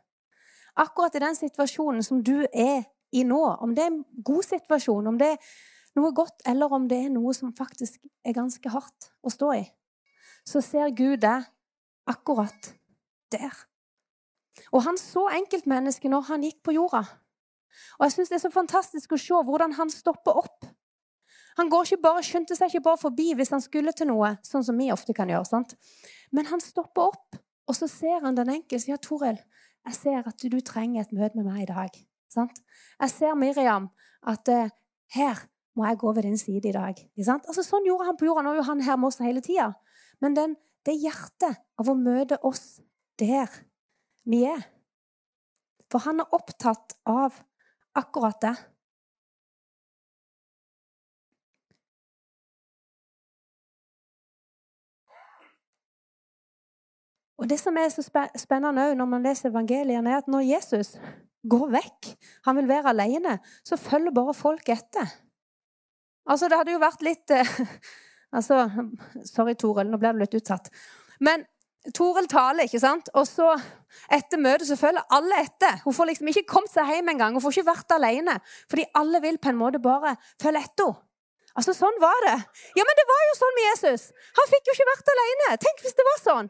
Akkurat 0.76 1.16
i 1.16 1.22
den 1.22 1.36
situasjonen 1.38 2.04
som 2.04 2.24
du 2.26 2.46
er 2.54 2.84
i 3.14 3.24
nå, 3.24 3.42
om 3.62 3.76
det 3.76 3.84
er 3.84 3.92
en 3.92 4.04
god 4.26 4.44
situasjon, 4.44 5.08
om 5.08 5.18
det 5.22 5.34
er 5.36 5.52
noe 5.98 6.14
godt, 6.16 6.42
eller 6.50 6.74
om 6.74 6.88
det 6.90 7.00
er 7.06 7.14
noe 7.14 7.34
som 7.38 7.54
faktisk 7.56 8.02
er 8.26 8.34
ganske 8.34 8.70
hardt 8.74 9.12
å 9.22 9.34
stå 9.34 9.52
i, 9.60 9.66
så 10.50 10.62
ser 10.66 10.96
Gud 10.98 11.22
deg 11.24 11.46
akkurat 12.10 12.74
der. 13.32 13.54
Og 14.74 14.84
han 14.86 14.98
så 14.98 15.28
enkeltmennesket 15.34 16.12
når 16.12 16.30
han 16.30 16.46
gikk 16.46 16.62
på 16.66 16.76
jorda. 16.76 17.04
Og 17.98 18.06
jeg 18.06 18.12
synes 18.12 18.30
Det 18.30 18.36
er 18.38 18.46
så 18.46 18.54
fantastisk 18.54 19.14
å 19.14 19.22
se 19.22 19.44
hvordan 19.46 19.74
han 19.80 19.90
stopper 19.90 20.38
opp. 20.44 20.66
Han 21.58 21.70
går 21.70 21.86
ikke 21.88 22.04
bare, 22.04 22.24
skyndte 22.26 22.58
seg 22.58 22.72
ikke 22.72 22.86
bare 22.90 23.02
forbi 23.02 23.32
hvis 23.38 23.54
han 23.54 23.62
skulle 23.62 23.94
til 23.94 24.10
noe, 24.10 24.36
sånn 24.46 24.66
som 24.66 24.80
vi 24.80 24.92
ofte 24.94 25.14
kan 25.14 25.30
gjøre. 25.30 25.46
sant? 25.46 25.76
Men 26.32 26.50
han 26.50 26.64
stopper 26.64 27.14
opp, 27.14 27.38
og 27.70 27.78
så 27.78 27.88
ser 27.88 28.24
han 28.26 28.36
den 28.36 28.50
enkelte 28.50 28.92
Ja, 28.92 28.98
'Toril, 28.98 29.38
jeg 29.86 29.96
ser 29.96 30.28
at 30.28 30.42
du 30.42 30.60
trenger 30.62 31.02
et 31.02 31.14
møte 31.14 31.38
med 31.38 31.46
meg 31.46 31.64
i 31.64 31.72
dag.' 31.72 32.02
Sant? 32.34 32.64
Jeg 33.00 33.10
ser 33.10 33.36
Miriam, 33.38 33.90
at 34.26 34.50
eh, 34.50 34.72
Her 35.14 35.46
må 35.78 35.86
jeg 35.86 36.00
gå 36.02 36.12
ved 36.14 36.24
din 36.26 36.38
side 36.38 36.70
i 36.70 36.74
dag. 36.74 36.98
Altså, 37.30 37.62
sånn 37.62 37.86
gjorde 37.86 38.08
han 38.08 38.18
på 38.18 38.26
jorda. 38.26 38.42
Nå 38.42 38.54
er 38.54 38.60
jo 38.62 38.66
han 38.66 38.82
her 38.82 38.98
med 38.98 39.12
oss 39.12 39.20
hele 39.22 39.44
tida. 39.46 39.68
Men 40.22 40.34
den, 40.38 40.56
det 40.86 40.96
hjertet 40.98 41.60
av 41.78 41.90
å 41.90 41.94
møte 41.98 42.40
oss 42.42 42.82
der 43.22 43.52
vi 44.26 44.44
er 44.50 44.64
For 45.92 46.02
han 46.08 46.24
er 46.24 46.34
opptatt 46.34 46.96
av 47.06 47.36
akkurat 47.94 48.40
det. 48.42 48.54
Og 57.44 57.50
Det 57.50 57.60
som 57.60 57.76
er 57.76 57.90
så 57.92 58.04
spennende 58.40 58.94
når 58.96 59.08
man 59.12 59.26
leser 59.26 59.50
evangeliene, 59.50 60.10
er 60.10 60.22
at 60.22 60.30
når 60.32 60.46
Jesus 60.48 60.94
går 61.44 61.74
vekk, 61.74 62.14
han 62.46 62.56
vil 62.56 62.70
være 62.70 62.94
alene, 62.94 63.38
så 63.68 63.76
følger 63.76 64.16
bare 64.16 64.34
folk 64.34 64.70
etter. 64.72 65.10
Altså, 66.24 66.48
det 66.48 66.56
hadde 66.56 66.72
jo 66.72 66.80
vært 66.80 67.04
litt 67.04 67.34
eh, 67.36 67.50
altså, 68.38 68.64
Sorry, 69.28 69.58
Toril, 69.60 69.90
nå 69.92 70.00
ble 70.00 70.14
du 70.16 70.22
litt 70.24 70.38
utsatt. 70.40 70.70
Men 71.20 71.44
Toril 71.92 72.30
taler, 72.32 72.64
ikke 72.64 72.80
sant? 72.80 73.12
Og 73.12 73.28
så 73.28 73.50
etter 74.08 74.40
møtet 74.40 74.70
så 74.70 74.78
følger 74.80 75.04
alle 75.12 75.42
etter. 75.44 75.82
Hun 75.84 75.98
får 75.98 76.14
liksom 76.14 76.30
ikke 76.32 76.46
kommet 76.48 76.72
seg 76.72 76.94
hjem 76.94 77.12
engang. 77.12 77.36
Hun 77.36 77.44
får 77.44 77.58
ikke 77.58 77.74
vært 77.74 77.92
alene. 77.98 78.38
Fordi 78.72 78.86
alle 79.02 79.20
vil 79.26 79.42
på 79.44 79.52
en 79.52 79.60
måte 79.60 79.84
bare 79.84 80.16
følge 80.40 80.64
etter 80.64 80.94
henne. 80.94 81.10
Altså, 81.54 81.76
Sånn 81.78 82.00
var 82.02 82.18
det. 82.26 82.38
Ja, 82.80 82.82
men 82.88 82.96
det 82.98 83.04
var 83.06 83.20
jo 83.28 83.34
sånn 83.38 83.52
med 83.54 83.68
Jesus. 83.68 84.08
Han 84.40 84.48
fikk 84.50 84.72
jo 84.72 84.74
ikke 84.74 84.88
vært 84.90 85.12
alene. 85.14 85.50
Tenk 85.62 85.84
hvis 85.84 86.00
det 86.00 86.06
var 86.08 86.22
sånn. 86.24 86.48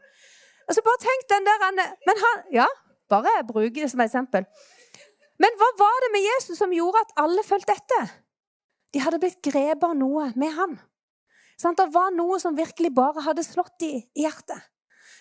Altså, 0.68 0.82
bare 0.84 1.02
tenk 1.02 1.28
den 1.30 1.46
der 1.48 1.64
Men 2.08 2.20
han 2.24 2.42
Ja, 2.52 2.66
bare 3.10 3.44
bruke 3.46 3.80
det 3.80 3.90
som 3.90 4.00
eksempel. 4.00 4.46
Men 5.38 5.56
hva 5.58 5.70
var 5.78 5.96
det 6.04 6.12
med 6.14 6.24
Jesus 6.24 6.58
som 6.58 6.72
gjorde 6.72 7.00
at 7.02 7.16
alle 7.24 7.42
fulgte 7.44 7.74
etter? 7.74 8.12
De 8.94 9.02
hadde 9.02 9.18
blitt 9.18 9.42
grepet 9.42 9.82
av 9.82 9.96
noe 9.98 10.30
med 10.38 10.54
han. 10.54 10.76
Sånn, 11.58 11.74
det 11.78 11.88
var 11.94 12.14
noe 12.14 12.38
som 12.42 12.56
virkelig 12.56 12.92
bare 12.94 13.24
hadde 13.26 13.42
slått 13.46 13.82
i 13.86 13.96
hjertet. 14.18 14.70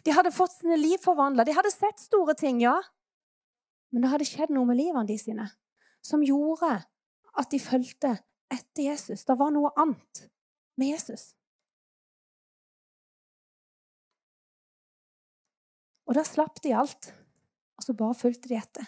De 0.05 0.13
hadde 0.13 0.33
fått 0.35 0.53
sine 0.59 0.77
liv 0.77 1.01
forvandla. 1.01 1.45
De 1.47 1.55
hadde 1.55 1.71
sett 1.73 2.01
store 2.01 2.35
ting, 2.37 2.61
ja. 2.61 2.75
Men 3.93 4.05
det 4.05 4.11
hadde 4.13 4.27
skjedd 4.27 4.53
noe 4.53 4.67
med 4.69 4.79
livene 4.79 5.05
de 5.09 5.17
sine 5.21 5.47
som 6.03 6.23
gjorde 6.25 6.75
at 7.39 7.49
de 7.53 7.59
fulgte 7.61 8.17
etter 8.51 8.89
Jesus. 8.89 9.23
Det 9.25 9.37
var 9.39 9.53
noe 9.53 9.71
annet 9.79 10.25
med 10.77 10.93
Jesus. 10.93 11.31
Og 16.13 16.19
da 16.19 16.21
slapp 16.29 16.59
de 16.61 16.75
alt, 16.77 17.07
og 17.73 17.81
så 17.81 17.93
bare 17.97 18.13
fulgte 18.13 18.49
de 18.51 18.53
etter. 18.53 18.85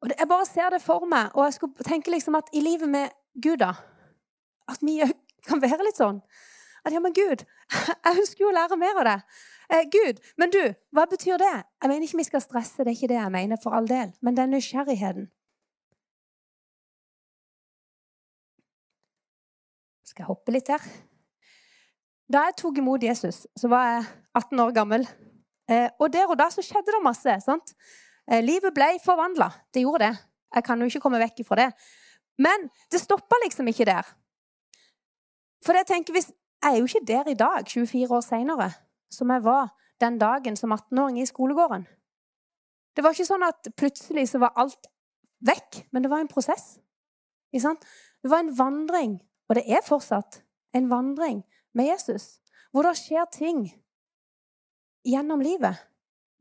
Og 0.00 0.08
Jeg 0.08 0.28
bare 0.28 0.46
ser 0.48 0.72
det 0.72 0.80
for 0.80 1.04
meg, 1.04 1.28
og 1.36 1.44
jeg 1.44 1.58
skulle 1.58 1.84
tenke 1.84 2.10
liksom 2.10 2.38
at 2.40 2.48
i 2.56 2.62
livet 2.64 2.88
med 2.88 3.12
Gud 3.44 3.60
da, 3.60 3.74
At 4.72 4.80
vi 4.80 5.02
kan 5.48 5.60
være 5.60 5.84
litt 5.84 6.00
sånn. 6.00 6.22
At 6.80 6.96
ja, 6.96 7.04
men 7.04 7.12
Gud, 7.12 7.44
jeg 8.08 8.16
ønsker 8.24 8.46
jo 8.46 8.48
å 8.48 8.56
lære 8.56 8.80
mer 8.80 9.04
av 9.04 9.08
det. 9.10 9.18
Eh, 9.68 9.84
Gud, 9.92 10.24
men 10.40 10.56
du, 10.56 10.62
hva 10.96 11.04
betyr 11.12 11.36
det? 11.44 11.54
Jeg 11.76 11.92
mener 11.92 12.08
ikke 12.08 12.24
vi 12.24 12.28
skal 12.30 12.46
stresse, 12.48 12.80
det 12.80 12.94
er 12.94 12.96
ikke 12.96 13.12
det 13.12 13.20
jeg 13.20 13.36
mener, 13.36 13.60
for 13.60 13.76
all 13.76 13.92
del. 13.92 14.16
Men 14.24 14.40
den 14.40 14.56
nysgjerrigheten. 14.56 15.28
Skal 20.08 20.24
jeg 20.24 20.32
hoppe 20.32 20.56
litt 20.56 20.72
her? 20.72 21.11
Da 22.32 22.46
jeg 22.48 22.56
tok 22.62 22.78
imot 22.80 23.02
Jesus, 23.04 23.42
så 23.56 23.68
var 23.68 23.88
jeg 23.90 24.04
18 24.38 24.60
år 24.64 24.70
gammel. 24.72 25.02
Eh, 25.68 25.88
og 26.00 26.12
der 26.12 26.30
og 26.30 26.38
da 26.40 26.48
så 26.50 26.64
skjedde 26.64 26.94
det 26.94 27.02
masse. 27.04 27.34
sant? 27.44 27.74
Eh, 28.30 28.40
livet 28.40 28.72
ble 28.74 28.88
forvandla. 29.04 29.50
Det 29.74 29.82
gjorde 29.82 30.06
det. 30.06 30.16
Jeg 30.54 30.64
kan 30.64 30.80
jo 30.80 30.88
ikke 30.88 31.00
komme 31.00 31.20
vekk 31.20 31.44
fra 31.46 31.58
det. 31.60 31.68
Men 32.38 32.70
det 32.92 33.00
stoppa 33.00 33.36
liksom 33.44 33.68
ikke 33.68 33.84
der. 33.84 34.08
For 35.64 35.76
jeg 35.76 35.86
tenker, 35.86 36.12
hvis, 36.12 36.32
jeg 36.62 36.72
er 36.72 36.78
jo 36.78 36.88
ikke 36.88 37.06
der 37.06 37.28
i 37.28 37.34
dag, 37.34 37.68
24 37.68 38.16
år 38.16 38.24
seinere, 38.24 38.70
som 39.10 39.30
jeg 39.30 39.44
var 39.44 39.68
den 40.00 40.18
dagen 40.18 40.56
som 40.56 40.72
18-åring 40.72 41.20
i 41.20 41.26
skolegården. 41.26 41.84
Det 42.96 43.04
var 43.04 43.12
ikke 43.12 43.28
sånn 43.28 43.44
at 43.44 43.68
plutselig 43.76 44.28
så 44.28 44.40
var 44.42 44.56
alt 44.56 44.88
vekk, 45.44 45.84
men 45.92 46.02
det 46.02 46.10
var 46.10 46.24
en 46.24 46.32
prosess. 46.32 46.78
Det 47.52 48.30
var 48.30 48.40
en 48.40 48.54
vandring, 48.58 49.20
og 49.48 49.56
det 49.58 49.64
er 49.68 49.84
fortsatt 49.84 50.40
en 50.74 50.88
vandring 50.90 51.42
med 51.76 51.88
Jesus, 51.88 52.38
hvor 52.72 52.86
det 52.86 52.96
skjer 53.00 53.28
ting 53.32 53.64
gjennom 55.06 55.42
livet. 55.44 55.80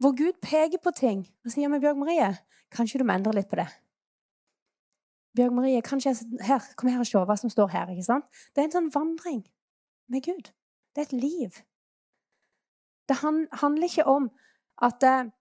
Hvor 0.01 0.15
Gud 0.17 0.39
peker 0.41 0.81
på 0.81 0.93
ting 0.97 1.25
og 1.45 1.53
sier 1.53 1.69
med 1.69 1.83
Bjørg 1.83 1.99
Marie, 2.01 2.31
kanskje 2.73 3.01
du 3.01 3.05
må 3.05 3.13
endre 3.13 3.35
litt 3.37 3.49
på 3.51 3.59
det. 3.59 3.67
Bjørg 5.37 5.53
Marie, 5.55 5.81
kanskje 5.85 6.11
jeg 6.11 6.45
her, 6.47 6.63
kom 6.75 6.89
her 6.91 7.03
og 7.03 7.07
se 7.07 7.21
hva 7.27 7.37
som 7.39 7.51
står 7.53 7.69
her. 7.71 7.91
ikke 7.91 8.07
sant? 8.07 8.25
Det 8.51 8.63
er 8.63 8.69
en 8.69 8.77
sånn 8.77 8.89
vandring 8.93 9.43
med 10.11 10.25
Gud. 10.25 10.49
Det 10.91 11.03
er 11.03 11.07
et 11.07 11.15
liv. 11.15 11.61
Det 13.07 13.19
handler 13.21 13.87
ikke 13.87 14.07
om 14.09 14.27
at 14.81 14.97
det 15.03 15.31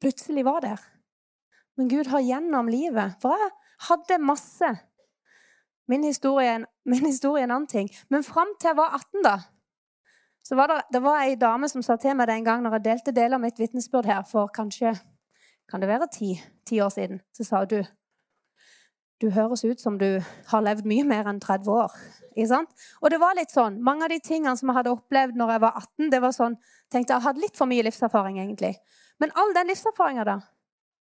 plutselig 0.00 0.44
var 0.44 0.60
der. 0.64 0.82
Men 1.78 1.88
Gud 1.88 2.10
har 2.12 2.20
gjennom 2.20 2.68
livet 2.68 3.16
For 3.22 3.32
jeg 3.36 3.50
hadde 3.88 4.18
masse 4.20 4.68
Min 5.90 6.04
historie, 6.06 6.60
min 6.92 7.06
historie 7.06 7.42
er 7.42 7.50
en 7.50 7.56
annen 7.58 7.70
ting. 7.70 7.90
Men 8.08 8.26
fram 8.26 8.54
til 8.60 8.70
jeg 8.70 8.78
var 8.78 8.94
18, 9.00 9.24
da, 9.26 9.36
så 10.46 10.56
var 10.56 10.70
det, 10.70 10.80
det 10.92 11.02
var 11.02 11.22
ei 11.22 11.34
dame 11.38 11.68
som 11.68 11.82
sa 11.84 11.98
til 12.00 12.16
meg 12.16 12.30
det 12.30 12.38
en 12.38 12.46
gang 12.46 12.62
når 12.64 12.78
jeg 12.78 12.84
delte 12.84 13.14
deler 13.14 13.36
av 13.36 13.42
mitt 13.42 13.58
vitnesbyrd 13.60 14.08
her 14.08 14.22
for 14.26 14.48
kanskje 14.54 14.94
kan 15.70 15.82
det 15.82 15.88
være 15.90 16.08
ti, 16.10 16.32
ti 16.66 16.80
år 16.82 16.88
siden, 16.90 17.20
så 17.36 17.44
sa 17.46 17.64
du 17.64 17.82
du 19.20 19.28
høres 19.30 19.64
ut 19.64 19.80
som 19.80 19.98
du 20.00 20.22
har 20.48 20.62
levd 20.64 20.86
mye 20.88 21.04
mer 21.04 21.28
enn 21.28 21.40
30 21.44 21.68
år. 21.68 21.96
Og 23.04 23.10
det 23.12 23.18
var 23.20 23.36
litt 23.36 23.52
sånn, 23.52 23.76
Mange 23.84 24.06
av 24.06 24.12
de 24.14 24.18
tingene 24.24 24.56
som 24.56 24.70
jeg 24.70 24.78
hadde 24.78 24.94
opplevd 24.94 25.36
når 25.36 25.52
jeg 25.52 25.60
var 25.60 25.76
18, 25.76 26.10
det 26.10 26.20
var 26.24 26.32
sånn, 26.32 26.56
tenkte 26.90 27.12
jeg 27.12 27.26
hadde 27.26 27.42
litt 27.44 27.56
for 27.58 27.68
mye 27.68 27.84
livserfaring. 27.84 28.38
egentlig. 28.40 28.76
Men 29.20 29.30
all 29.36 29.52
den 29.52 29.68
livserfaringa 29.68 30.24
da, 30.24 30.38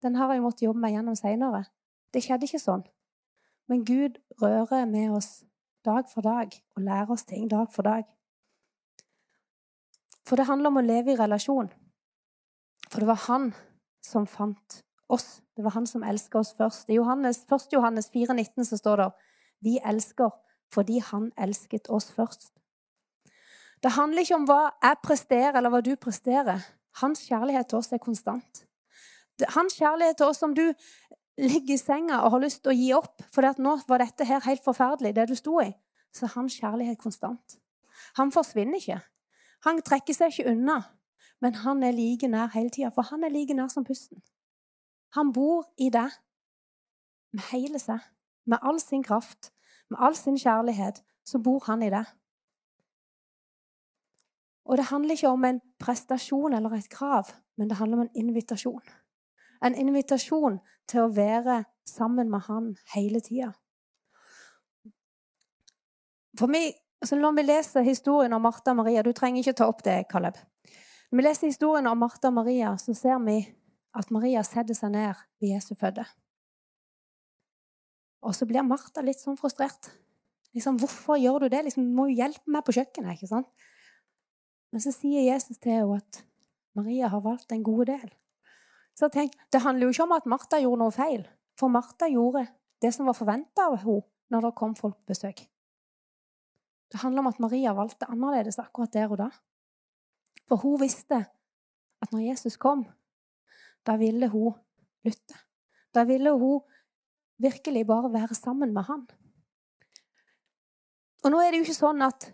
den 0.03 0.17
har 0.17 0.33
jeg 0.33 0.43
måttet 0.43 0.67
jobbe 0.67 0.83
meg 0.83 0.97
gjennom 0.97 1.15
seinere. 1.15 1.65
Det 2.11 2.25
skjedde 2.25 2.49
ikke 2.49 2.59
sånn. 2.59 2.83
Men 3.71 3.85
Gud 3.87 4.19
rører 4.43 4.85
med 4.91 5.13
oss 5.15 5.45
dag 5.85 6.09
for 6.11 6.27
dag 6.27 6.51
og 6.77 6.83
lærer 6.83 7.11
oss 7.15 7.23
ting 7.25 7.51
dag 7.51 7.69
for 7.73 7.87
dag. 7.87 8.05
For 10.27 10.37
det 10.37 10.47
handler 10.47 10.73
om 10.73 10.81
å 10.81 10.85
leve 10.85 11.15
i 11.15 11.19
relasjon. 11.19 11.71
For 12.91 13.01
det 13.01 13.09
var 13.11 13.21
han 13.29 13.53
som 14.03 14.27
fant 14.27 14.81
oss. 15.09 15.39
Det 15.55 15.63
var 15.63 15.77
han 15.77 15.87
som 15.87 16.03
elska 16.03 16.43
oss 16.43 16.51
først. 16.59 16.91
I 16.91 16.99
Johannes, 16.99 17.45
1. 17.47 17.69
Johannes 17.73 18.11
4,19 18.11 18.67
så 18.67 18.79
står 18.81 19.05
det 19.05 19.11
vi 19.63 19.79
elsker 19.85 20.35
fordi 20.75 20.99
han 21.03 21.31
elsket 21.39 21.91
oss 21.91 22.11
først. 22.15 22.53
Det 23.83 23.95
handler 23.95 24.23
ikke 24.23 24.39
om 24.39 24.47
hva 24.47 24.63
jeg 24.83 24.99
presterer, 25.03 25.57
eller 25.57 25.73
hva 25.73 25.81
du 25.81 25.95
presterer. 25.97 26.61
Hans 27.01 27.23
kjærlighet 27.27 27.71
til 27.71 27.79
oss 27.79 27.93
er 27.93 28.03
konstant. 28.03 28.65
Hans 29.55 29.79
kjærlighet 29.79 30.19
til 30.21 30.27
oss 30.27 30.43
om 30.43 30.55
du 30.55 30.67
ligger 31.41 31.75
i 31.75 31.81
senga 31.81 32.21
og 32.25 32.35
har 32.35 32.45
lyst 32.45 32.63
til 32.65 32.73
å 32.73 32.77
gi 32.77 32.91
opp 32.97 33.25
for 33.35 33.47
nå 33.59 33.77
var 33.89 34.05
dette 34.05 34.27
her 34.29 34.43
helt 34.45 34.65
forferdelig, 34.65 35.15
det 35.17 35.29
du 35.31 35.37
sto 35.39 35.61
i, 35.63 35.71
så 36.13 36.27
er 36.27 36.35
hans 36.35 36.57
kjærlighet 36.61 36.99
konstant. 37.01 37.59
Han 38.19 38.33
forsvinner 38.33 38.81
ikke. 38.81 39.01
Han 39.67 39.83
trekker 39.85 40.17
seg 40.17 40.33
ikke 40.33 40.53
unna. 40.55 40.81
Men 41.41 41.57
han 41.63 41.83
er 41.83 41.97
like 41.97 42.29
nær 42.29 42.53
hele 42.53 42.71
tida, 42.71 42.91
for 42.93 43.09
han 43.09 43.25
er 43.25 43.33
like 43.33 43.55
nær 43.57 43.71
som 43.73 43.85
pusten. 43.85 44.21
Han 45.17 45.33
bor 45.33 45.65
i 45.81 45.89
det 45.89 46.09
med 47.33 47.47
hele 47.51 47.81
seg, 47.81 48.03
med 48.45 48.61
all 48.63 48.81
sin 48.83 49.03
kraft, 49.03 49.53
med 49.91 49.99
all 50.05 50.17
sin 50.17 50.37
kjærlighet. 50.39 51.01
Så 51.25 51.39
bor 51.39 51.63
han 51.67 51.83
i 51.83 51.91
det. 51.93 52.05
Og 54.65 54.77
det 54.77 54.91
handler 54.91 55.17
ikke 55.17 55.33
om 55.33 55.45
en 55.45 55.61
prestasjon 55.81 56.55
eller 56.55 56.75
et 56.77 56.91
krav, 56.91 57.33
men 57.57 57.71
det 57.71 57.77
handler 57.77 57.99
om 57.99 58.03
en 58.07 58.17
invitasjon. 58.27 58.83
En 59.65 59.77
invitasjon 59.77 60.59
til 60.89 61.05
å 61.05 61.13
være 61.13 61.65
sammen 61.89 62.31
med 62.33 62.47
han 62.47 62.71
hele 62.95 63.21
tida. 63.21 63.53
Altså 66.41 67.17
Når 67.17 67.35
vi 67.37 67.43
leser 67.43 67.85
historien 67.85 68.33
om 68.33 68.43
Martha 68.43 68.73
og 68.73 68.81
Maria 68.81 69.03
Du 69.03 69.13
trenger 69.13 69.43
ikke 69.43 69.57
ta 69.59 69.67
opp 69.69 69.83
det, 69.85 70.05
Caleb. 70.11 70.37
Når 71.11 71.17
vi 71.17 71.25
leser 71.27 71.51
historien 71.51 71.87
om 71.91 71.99
Martha 71.99 72.29
og 72.29 72.37
Maria, 72.39 72.77
så 72.79 72.95
ser 72.95 73.19
vi 73.25 73.41
at 73.99 74.11
Maria 74.15 74.43
setter 74.47 74.77
seg 74.77 74.93
ned 74.95 75.19
ved 75.41 75.57
Jesu 75.57 75.75
fødde. 75.75 76.05
Og 78.23 78.37
så 78.37 78.47
blir 78.47 78.63
Martha 78.63 79.03
litt 79.03 79.19
sånn 79.19 79.39
frustrert. 79.41 79.91
Liksom, 80.55 80.79
'Hvorfor 80.79 81.17
gjør 81.17 81.39
du 81.39 81.49
det? 81.49 81.65
Liksom, 81.65 81.85
du 81.85 81.95
må 81.95 82.07
jo 82.09 82.17
hjelpe 82.23 82.47
meg 82.51 82.65
på 82.65 82.73
kjøkkenet.' 82.73 83.17
ikke 83.17 83.27
sant? 83.27 83.49
Men 84.73 84.81
så 84.81 84.93
sier 84.93 85.23
Jesus 85.35 85.59
til 85.59 85.73
henne 85.73 85.97
at 85.97 86.25
Maria 86.75 87.09
har 87.09 87.21
valgt 87.21 87.53
en 87.53 87.63
god 87.63 87.87
del. 87.87 88.11
Så 89.01 89.09
tenk, 89.09 89.33
Det 89.53 89.63
handler 89.65 89.87
jo 89.87 89.91
ikke 89.95 90.03
om 90.03 90.13
at 90.13 90.27
Martha 90.29 90.59
gjorde 90.61 90.83
noe 90.83 90.93
feil, 90.93 91.23
for 91.57 91.73
Martha 91.73 92.09
gjorde 92.13 92.45
det 92.83 92.93
som 92.93 93.07
var 93.09 93.17
forventa 93.17 93.71
av 93.71 93.79
henne 93.81 94.03
når 94.31 94.45
det 94.45 94.57
kom 94.59 94.75
folk 94.77 94.97
på 94.99 95.15
besøk. 95.15 95.41
Det 96.93 97.01
handler 97.01 97.23
om 97.23 97.31
at 97.31 97.41
Maria 97.41 97.73
valgte 97.73 98.11
annerledes 98.11 98.59
akkurat 98.59 98.93
der 98.93 99.09
og 99.11 99.19
da. 99.23 99.31
For 100.49 100.61
hun 100.61 100.81
visste 100.83 101.25
at 102.03 102.13
når 102.13 102.27
Jesus 102.29 102.57
kom, 102.57 102.85
da 103.87 103.97
ville 103.97 104.29
hun 104.29 104.53
lytte. 105.05 105.39
Da 105.95 106.05
ville 106.05 106.31
hun 106.37 106.61
virkelig 107.39 107.87
bare 107.87 108.13
være 108.13 108.35
sammen 108.35 108.75
med 108.75 108.83
han. 108.83 109.09
Og 111.25 111.31
nå 111.31 111.41
er 111.41 111.51
det 111.51 111.61
jo 111.61 111.69
ikke 111.69 111.81
sånn 111.81 112.03
at 112.05 112.33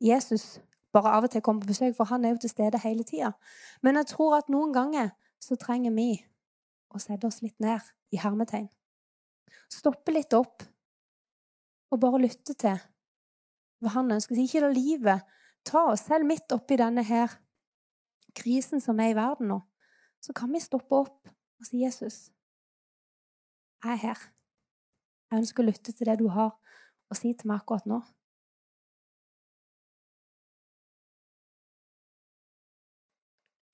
Jesus 0.00 0.60
bare 0.92 1.12
av 1.12 1.28
og 1.28 1.30
til 1.30 1.42
kommer 1.42 1.62
på 1.62 1.74
besøk, 1.74 1.94
for 1.96 2.08
han 2.08 2.24
er 2.24 2.34
jo 2.34 2.40
til 2.42 2.50
stede 2.50 2.80
hele 2.82 3.04
tida. 3.04 3.32
Men 3.82 4.00
jeg 4.00 4.14
tror 4.16 4.38
at 4.40 4.48
noen 4.48 4.72
ganger 4.72 5.12
så 5.40 5.56
trenger 5.56 5.94
vi 5.96 6.12
å 6.90 7.00
sette 7.00 7.26
oss 7.28 7.40
litt 7.44 7.58
ned 7.62 7.80
i 8.12 8.20
hermetegn. 8.20 8.68
Stoppe 9.70 10.12
litt 10.12 10.34
opp 10.36 10.64
og 11.90 12.00
bare 12.02 12.22
lytte 12.22 12.54
til 12.58 12.78
hva 13.80 13.94
han 13.96 14.12
ønsker. 14.12 14.38
Ikke 14.38 14.62
la 14.64 14.70
livet 14.72 15.26
ta 15.66 15.86
oss 15.92 16.06
selv 16.08 16.28
midt 16.28 16.52
oppi 16.54 16.78
denne 16.80 17.04
her 17.06 17.32
krisen 18.36 18.82
som 18.82 19.00
er 19.00 19.12
i 19.12 19.18
verden 19.18 19.50
nå. 19.50 19.60
Så 20.20 20.34
kan 20.36 20.52
vi 20.52 20.60
stoppe 20.60 20.94
opp 20.94 21.30
og 21.30 21.66
si, 21.66 21.80
'Jesus, 21.80 22.30
jeg 23.84 23.92
er 23.92 24.02
her. 24.04 24.20
Jeg 25.30 25.38
ønsker 25.42 25.62
å 25.62 25.66
lytte 25.66 25.92
til 25.92 26.06
det 26.06 26.18
du 26.18 26.28
har 26.28 26.56
å 27.10 27.16
si 27.16 27.32
til 27.34 27.48
meg 27.48 27.60
akkurat 27.60 27.86
nå.' 27.86 28.02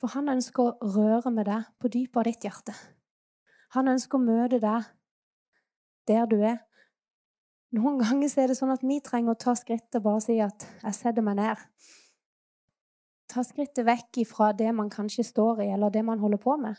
For 0.01 0.13
han 0.13 0.29
ønsker 0.29 0.63
å 0.63 0.93
røre 0.97 1.33
med 1.33 1.49
deg 1.49 1.69
på 1.81 1.91
dypet 1.93 2.21
av 2.21 2.27
ditt 2.29 2.45
hjerte. 2.45 2.75
Han 3.77 3.89
ønsker 3.93 4.19
å 4.19 4.25
møte 4.25 4.61
deg 4.63 4.91
der 6.07 6.27
du 6.31 6.37
er. 6.41 6.59
Noen 7.77 7.99
ganger 8.01 8.31
er 8.39 8.51
det 8.51 8.59
sånn 8.59 8.73
at 8.73 8.85
vi 8.87 9.01
trenger 9.05 9.35
å 9.35 9.41
ta 9.41 9.57
skrittet 9.59 9.99
og 9.99 10.05
bare 10.05 10.21
si 10.23 10.39
at 10.41 10.67
'jeg 10.83 10.95
setter 10.95 11.23
meg 11.23 11.37
ned'. 11.37 11.65
Ta 13.29 13.43
skrittet 13.43 13.85
vekk 13.85 14.27
fra 14.27 14.53
det 14.53 14.73
man 14.75 14.91
kanskje 14.91 15.25
står 15.25 15.63
i, 15.65 15.73
eller 15.73 15.91
det 15.91 16.05
man 16.05 16.19
holder 16.19 16.39
på 16.39 16.57
med. 16.57 16.77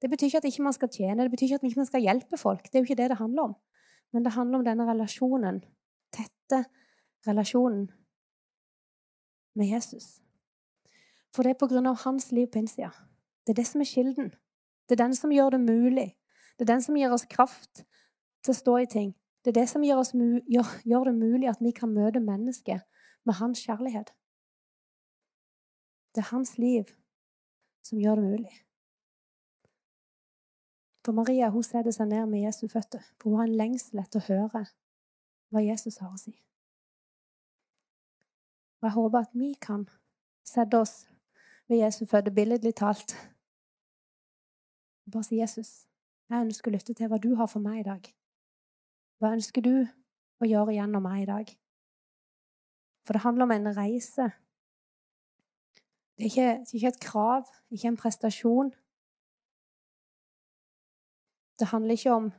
Det 0.00 0.10
betyr 0.10 0.26
ikke 0.26 0.38
at 0.38 0.44
ikke 0.44 0.62
man 0.62 0.72
skal 0.72 0.88
tjene, 0.88 1.22
det 1.22 1.30
betyr 1.30 1.46
ikke 1.46 1.54
at 1.54 1.62
man 1.62 1.70
ikke 1.70 1.86
skal 1.86 2.02
hjelpe 2.02 2.38
folk. 2.38 2.62
Det 2.62 2.74
er 2.74 2.80
jo 2.80 2.88
ikke 2.88 3.02
det 3.02 3.10
det 3.10 3.18
handler 3.18 3.42
om. 3.42 3.54
Men 4.12 4.24
det 4.24 4.32
handler 4.32 4.58
om 4.58 4.64
denne 4.64 4.86
relasjonen, 4.86 5.64
tette 6.12 6.64
relasjonen 7.26 7.90
med 9.54 9.66
Jesus. 9.66 10.20
For 11.32 11.42
det 11.42 11.56
er 11.56 11.88
av 11.88 12.02
hans 12.04 12.30
liv 12.32 12.46
på 12.46 12.58
innsida. 12.58 12.90
Det 13.46 13.52
er 13.52 13.60
det 13.62 13.66
som 13.66 13.80
er 13.80 13.88
kilden. 13.88 14.32
Det 14.88 15.00
er 15.00 15.04
den 15.04 15.14
som 15.16 15.32
gjør 15.32 15.50
det 15.50 15.60
mulig. 15.60 16.14
Det 16.58 16.64
er 16.64 16.74
den 16.74 16.82
som 16.82 16.96
gir 16.96 17.12
oss 17.12 17.24
kraft 17.24 17.84
til 18.44 18.52
å 18.52 18.58
stå 18.58 18.78
i 18.78 18.86
ting. 18.86 19.14
Det 19.42 19.50
er 19.50 19.60
det 19.60 19.68
som 19.68 19.82
gjør, 19.82 20.02
gjør, 20.46 20.74
gjør 20.84 21.04
det 21.08 21.14
mulig 21.14 21.48
at 21.50 21.62
vi 21.62 21.72
kan 21.72 21.94
møte 21.94 22.20
mennesket 22.20 22.84
med 23.24 23.34
hans 23.34 23.64
kjærlighet. 23.64 24.12
Det 26.14 26.20
er 26.20 26.30
hans 26.30 26.58
liv 26.58 26.84
som 27.82 27.98
gjør 27.98 28.20
det 28.20 28.24
mulig. 28.24 28.54
For 31.02 31.16
Maria 31.16 31.48
hun 31.50 31.64
setter 31.66 31.90
seg 31.90 32.12
ned 32.12 32.28
med 32.30 32.44
Jesu 32.44 32.68
føtter, 32.70 33.02
for 33.18 33.30
hun 33.30 33.40
har 33.40 33.48
en 33.48 33.58
lengsel 33.58 34.02
etter 34.04 34.20
å 34.20 34.28
høre 34.28 34.66
hva 35.50 35.62
Jesus 35.64 35.98
har 35.98 36.12
å 36.12 36.20
si. 36.20 36.36
Og 38.82 38.86
Jeg 38.86 38.96
håper 38.98 39.18
at 39.24 39.34
vi 39.34 39.54
kan 39.58 39.88
sette 40.46 40.78
oss 40.78 40.94
ved 41.72 41.84
Jesu 41.84 42.04
føde, 42.06 42.30
billedlig 42.30 42.74
talt. 42.74 43.12
Bare 45.12 45.24
si, 45.24 45.34
'Jesus, 45.40 45.70
jeg 46.28 46.44
ønsker 46.46 46.70
å 46.70 46.74
lytte 46.74 46.94
til 46.94 47.08
hva 47.08 47.18
du 47.18 47.34
har 47.34 47.48
for 47.48 47.60
meg 47.60 47.80
i 47.80 47.88
dag.' 47.88 48.12
Hva 49.18 49.32
ønsker 49.36 49.62
du 49.62 49.86
å 50.42 50.48
gjøre 50.50 50.74
gjennom 50.74 51.04
meg 51.06 51.22
i 51.22 51.30
dag? 51.30 51.50
For 53.06 53.14
det 53.14 53.22
handler 53.22 53.44
om 53.46 53.54
en 53.54 53.76
reise. 53.76 54.26
Det 56.16 56.26
er 56.26 56.30
ikke, 56.30 56.50
det 56.64 56.72
er 56.72 56.78
ikke 56.80 56.92
et 56.94 57.04
krav, 57.06 57.50
ikke 57.70 57.88
en 57.88 58.00
prestasjon. 58.02 58.72
Det 61.58 61.70
handler 61.70 61.94
ikke 61.94 62.16
om 62.18 62.30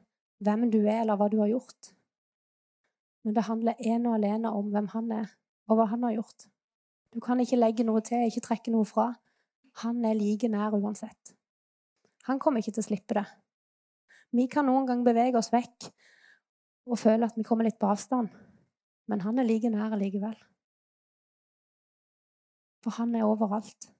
hvem 0.44 0.72
du 0.72 0.82
er, 0.84 1.02
eller 1.02 1.16
hva 1.16 1.30
du 1.32 1.40
har 1.40 1.52
gjort. 1.54 1.94
Men 3.24 3.36
det 3.36 3.48
handler 3.48 3.80
ene 3.80 4.10
og 4.10 4.16
alene 4.16 4.52
om 4.52 4.72
hvem 4.76 4.88
han 4.96 5.12
er, 5.12 5.32
og 5.68 5.80
hva 5.80 5.88
han 5.94 6.04
har 6.04 6.18
gjort. 6.20 6.50
Du 7.14 7.20
kan 7.22 7.40
ikke 7.40 7.60
legge 7.60 7.86
noe 7.86 8.02
til, 8.02 8.26
ikke 8.26 8.42
trekke 8.48 8.72
noe 8.74 8.86
fra. 8.90 9.12
Han 9.84 10.02
er 10.06 10.18
like 10.18 10.50
nær 10.50 10.74
uansett. 10.74 11.34
Han 12.26 12.40
kommer 12.42 12.64
ikke 12.64 12.74
til 12.74 12.82
å 12.82 12.88
slippe 12.88 13.18
det. 13.20 13.26
Vi 14.34 14.48
kan 14.50 14.66
noen 14.66 14.88
gang 14.90 15.04
bevege 15.06 15.38
oss 15.38 15.52
vekk 15.54 15.92
og 16.90 16.98
føle 17.00 17.28
at 17.28 17.38
vi 17.38 17.46
kommer 17.46 17.68
litt 17.68 17.78
på 17.80 17.90
avstand, 17.92 18.32
men 19.08 19.22
han 19.22 19.38
er 19.40 19.46
like 19.46 19.70
nær 19.70 19.94
likevel. 20.00 20.34
For 22.84 22.98
han 22.98 23.14
er 23.16 23.28
overalt. 23.28 23.92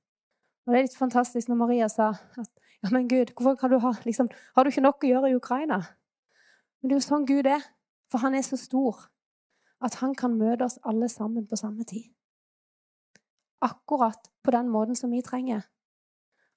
Og 0.66 0.74
det 0.74 0.80
er 0.80 0.88
litt 0.88 0.98
fantastisk 0.98 1.52
når 1.52 1.60
Maria 1.60 1.92
sa 1.92 2.10
at 2.18 2.50
ja, 2.84 2.90
men 2.90 3.08
Gud, 3.08 3.36
hvorfor 3.38 3.56
kan 3.60 3.72
du 3.72 3.78
ha, 3.80 3.94
liksom, 4.04 4.28
har 4.56 4.64
du 4.66 4.72
ikke 4.74 4.84
nok 4.84 5.06
å 5.06 5.12
gjøre 5.12 5.30
i 5.32 5.38
Ukraina? 5.38 5.80
Men 6.82 6.90
det 6.90 6.98
er 6.98 7.00
jo 7.00 7.06
sånn 7.06 7.30
Gud 7.30 7.48
er. 7.48 7.62
For 8.12 8.26
han 8.26 8.36
er 8.36 8.44
så 8.46 8.58
stor 8.60 9.06
at 9.84 10.02
han 10.02 10.18
kan 10.18 10.36
møte 10.40 10.66
oss 10.66 10.82
alle 10.88 11.08
sammen 11.12 11.46
på 11.48 11.60
samme 11.60 11.86
tid 11.88 12.10
akkurat 13.64 14.32
på 14.44 14.52
den 14.52 14.70
måten 14.70 14.96
som 14.96 15.12
vi 15.12 15.22
trenger. 15.22 15.62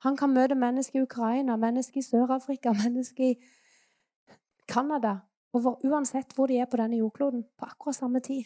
Han 0.04 0.16
kan 0.16 0.34
møte 0.34 0.54
mennesker 0.54 1.00
i 1.00 1.02
Ukraina, 1.02 1.56
mennesker 1.56 2.00
i 2.00 2.04
Sør-Afrika, 2.04 2.72
mennesker 2.84 3.24
i 3.24 3.34
Canada 4.68 5.18
over 5.52 5.78
Uansett 5.86 6.34
hvor 6.34 6.50
de 6.50 6.58
er 6.60 6.68
på 6.70 6.76
denne 6.76 6.98
jordkloden, 7.00 7.44
på 7.58 7.64
akkurat 7.64 7.96
samme 7.96 8.20
tid. 8.20 8.44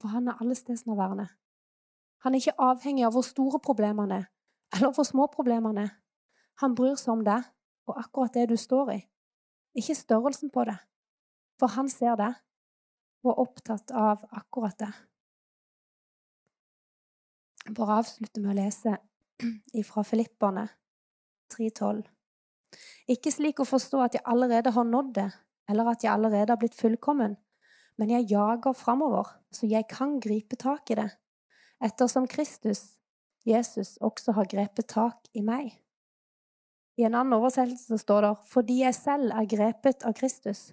For 0.00 0.08
han 0.08 0.28
er 0.28 0.38
allestedsnærværende. 0.40 1.28
Han 2.22 2.34
er 2.34 2.38
ikke 2.38 2.60
avhengig 2.60 3.04
av 3.06 3.16
hvor 3.16 3.26
store 3.26 3.58
problemene 3.62 4.20
er, 4.22 4.26
eller 4.74 4.92
hvor 4.94 5.06
små 5.06 5.26
problemene 5.26 5.88
er. 5.88 5.94
Han 6.62 6.74
bryr 6.78 6.94
seg 6.94 7.16
om 7.16 7.24
deg 7.26 7.42
og 7.88 7.98
akkurat 7.98 8.34
det 8.34 8.48
du 8.50 8.56
står 8.56 8.92
i, 8.94 9.00
ikke 9.74 9.94
størrelsen 9.98 10.50
på 10.54 10.64
det. 10.68 10.76
For 11.58 11.74
han 11.74 11.88
ser 11.90 12.14
det 12.20 12.34
og 13.22 13.32
er 13.32 13.40
opptatt 13.42 13.90
av 13.90 14.22
akkurat 14.30 14.78
det 14.78 14.92
bare 17.70 18.00
avslutte 18.02 18.40
med 18.42 18.54
å 18.54 18.58
lese 18.58 18.96
fra 19.90 20.04
Filipperne 20.06 20.66
3,12. 21.54 22.02
Ikke 23.12 23.32
slik 23.34 23.60
å 23.60 23.68
forstå 23.68 24.00
at 24.02 24.16
jeg 24.16 24.26
allerede 24.28 24.72
har 24.74 24.86
nådd 24.88 25.14
det, 25.18 25.28
eller 25.70 25.92
at 25.92 26.04
jeg 26.04 26.12
allerede 26.12 26.54
har 26.54 26.60
blitt 26.60 26.78
fullkommen, 26.78 27.36
men 28.00 28.10
jeg 28.10 28.30
jager 28.32 28.74
framover, 28.76 29.28
så 29.52 29.68
jeg 29.68 29.86
kan 29.90 30.18
gripe 30.22 30.56
tak 30.58 30.90
i 30.90 30.98
det, 30.98 31.10
ettersom 31.82 32.26
Kristus, 32.30 32.96
Jesus, 33.46 33.96
også 34.00 34.34
har 34.36 34.50
grepet 34.50 34.88
tak 34.90 35.28
i 35.34 35.42
meg. 35.44 35.72
I 36.98 37.06
en 37.08 37.16
annen 37.16 37.34
oversettelse 37.38 37.98
står 37.98 38.20
det 38.20 38.36
'fordi 38.46 38.78
jeg 38.82 38.94
selv 38.94 39.32
er 39.32 39.48
grepet 39.48 40.04
av 40.04 40.12
Kristus'. 40.12 40.72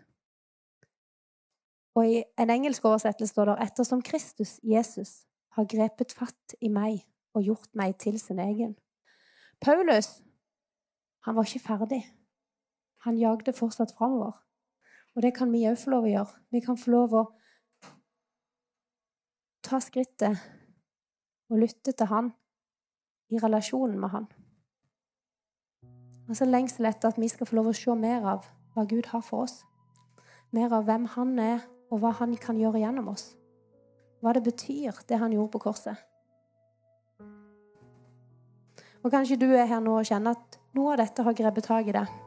Og 1.95 2.05
i 2.05 2.23
en 2.37 2.49
engelsk 2.49 2.85
oversettelse 2.85 3.33
står 3.33 3.45
det 3.45 3.57
'ettersom 3.59 4.01
Kristus, 4.01 4.59
Jesus, 4.63 5.25
har 5.55 5.69
grepet 5.69 6.13
fatt 6.13 6.55
i 6.61 6.69
meg 6.71 7.01
og 7.37 7.45
gjort 7.45 7.71
meg 7.77 7.97
til 8.01 8.19
sin 8.21 8.39
egen. 8.39 8.75
Paulus 9.61 10.19
han 11.25 11.35
var 11.35 11.47
ikke 11.47 11.67
ferdig. 11.67 12.03
Han 13.05 13.17
jagde 13.19 13.53
fortsatt 13.53 13.91
framover. 13.97 14.31
Og 15.15 15.21
det 15.21 15.33
kan 15.35 15.51
vi 15.51 15.65
òg 15.67 15.77
få 15.77 15.91
lov 15.91 16.07
å 16.07 16.11
gjøre. 16.13 16.39
Vi 16.51 16.61
kan 16.63 16.77
få 16.79 16.91
lov 16.93 17.15
å 17.15 17.23
ta 19.65 19.81
skrittet 19.83 20.39
og 21.49 21.59
lytte 21.59 21.91
til 21.91 22.09
han 22.09 22.31
i 23.29 23.41
relasjonen 23.41 23.99
med 23.99 24.13
han. 24.13 24.29
Og 26.29 26.37
så 26.37 26.45
lengsel 26.45 26.87
etter 26.87 27.11
at 27.11 27.19
vi 27.19 27.27
skal 27.29 27.49
få 27.49 27.59
lov 27.59 27.71
å 27.71 27.75
se 27.75 27.95
mer 27.97 28.25
av 28.35 28.47
hva 28.75 28.85
Gud 28.87 29.09
har 29.11 29.25
for 29.25 29.47
oss. 29.47 29.63
Mer 30.55 30.71
av 30.73 30.85
hvem 30.87 31.09
han 31.17 31.35
er, 31.41 31.65
og 31.89 32.01
hva 32.01 32.13
han 32.21 32.35
kan 32.37 32.57
gjøre 32.57 32.81
gjennom 32.83 33.09
oss 33.11 33.33
hva 34.19 34.33
det 34.35 34.43
betyr, 34.43 35.03
det 35.07 35.19
han 35.19 35.33
gjorde 35.33 35.51
på 35.55 35.63
korset. 35.69 35.95
Og 39.03 39.11
kanskje 39.11 39.39
du 39.39 39.47
er 39.53 39.69
her 39.69 39.79
nå 39.79 39.95
og 39.99 40.07
kjenner 40.07 40.35
at 40.35 40.59
noe 40.75 40.93
av 40.93 40.99
dette 40.99 41.23
har 41.23 41.37
grepet 41.37 41.69
tak 41.69 41.87
i 41.87 41.95
deg. 41.95 42.17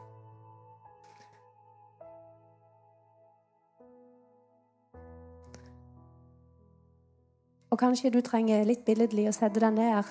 Og 7.73 7.79
kanskje 7.79 8.11
du 8.13 8.19
trenger 8.21 8.65
litt 8.69 8.83
billedlig 8.85 9.29
å 9.29 9.33
sette 9.33 9.61
deg 9.61 9.73
ned 9.73 10.09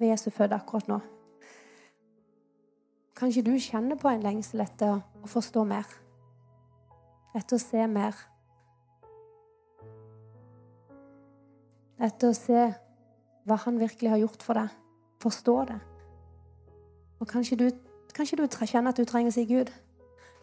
ved 0.00 0.10
Jesu 0.12 0.30
føde 0.32 0.56
akkurat 0.56 0.88
nå. 0.88 1.00
Kanskje 3.16 3.44
du 3.44 3.54
kjenner 3.60 3.96
på 4.00 4.08
en 4.08 4.24
lengsel 4.24 4.60
etter 4.64 4.98
å 5.24 5.28
forstå 5.28 5.64
mer, 5.68 5.88
etter 7.36 7.56
å 7.56 7.60
se 7.60 7.84
mer. 7.88 8.16
Etter 12.06 12.30
å 12.30 12.36
se 12.36 12.62
hva 13.46 13.58
han 13.64 13.80
virkelig 13.80 14.12
har 14.12 14.22
gjort 14.22 14.46
for 14.46 14.58
deg. 14.58 14.72
Forstå 15.22 15.56
det. 15.70 15.80
Og 17.20 17.28
kanskje 17.30 17.58
du, 17.60 17.66
kanskje 18.14 18.38
du 18.40 18.46
kjenner 18.46 18.92
at 18.92 18.98
du 19.00 19.04
trenger 19.08 19.32
å 19.32 19.36
si 19.36 19.46
Gud. 19.48 19.70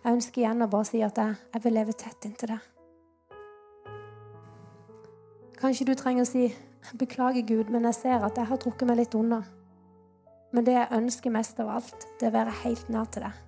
Jeg 0.03 0.17
ønsker 0.19 0.43
igjen 0.43 0.65
å 0.65 0.69
bare 0.71 0.87
si 0.89 1.01
at 1.05 1.17
jeg, 1.19 1.35
jeg 1.53 1.63
vil 1.63 1.77
leve 1.77 1.95
tett 1.95 2.27
inntil 2.27 2.55
deg. 2.55 2.69
Kanskje 5.63 5.87
du 5.87 5.93
trenger 5.95 6.25
å 6.25 6.27
si 6.27 6.49
beklager, 6.99 7.45
Gud, 7.47 7.69
men 7.71 7.85
jeg 7.87 7.99
ser 8.01 8.25
at 8.25 8.37
jeg 8.37 8.49
har 8.49 8.59
trukket 8.59 8.89
meg 8.89 8.99
litt 8.99 9.15
unna. 9.15 9.43
Men 10.53 10.65
det 10.67 10.75
jeg 10.75 10.91
ønsker 10.97 11.33
mest 11.33 11.59
av 11.63 11.71
alt, 11.77 12.07
det 12.19 12.27
er 12.27 12.33
å 12.33 12.37
være 12.37 12.55
helt 12.65 12.89
nær 12.91 13.07
til 13.13 13.23
deg. 13.23 13.39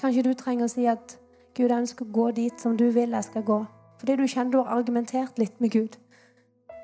Kanskje 0.00 0.24
du 0.24 0.32
trenger 0.34 0.66
å 0.66 0.72
si 0.72 0.86
at 0.88 1.14
Gud, 1.54 1.68
jeg 1.68 1.82
ønsker 1.82 2.06
å 2.06 2.14
gå 2.14 2.30
dit 2.36 2.62
som 2.62 2.76
du 2.78 2.86
vil 2.94 3.16
jeg 3.16 3.26
skal 3.26 3.44
gå. 3.46 3.58
Fordi 4.00 4.16
du 4.16 4.26
kjenner 4.26 4.52
du 4.52 4.58
har 4.62 4.78
argumentert 4.78 5.38
litt 5.38 5.60
med 5.60 5.74
Gud. 5.74 5.96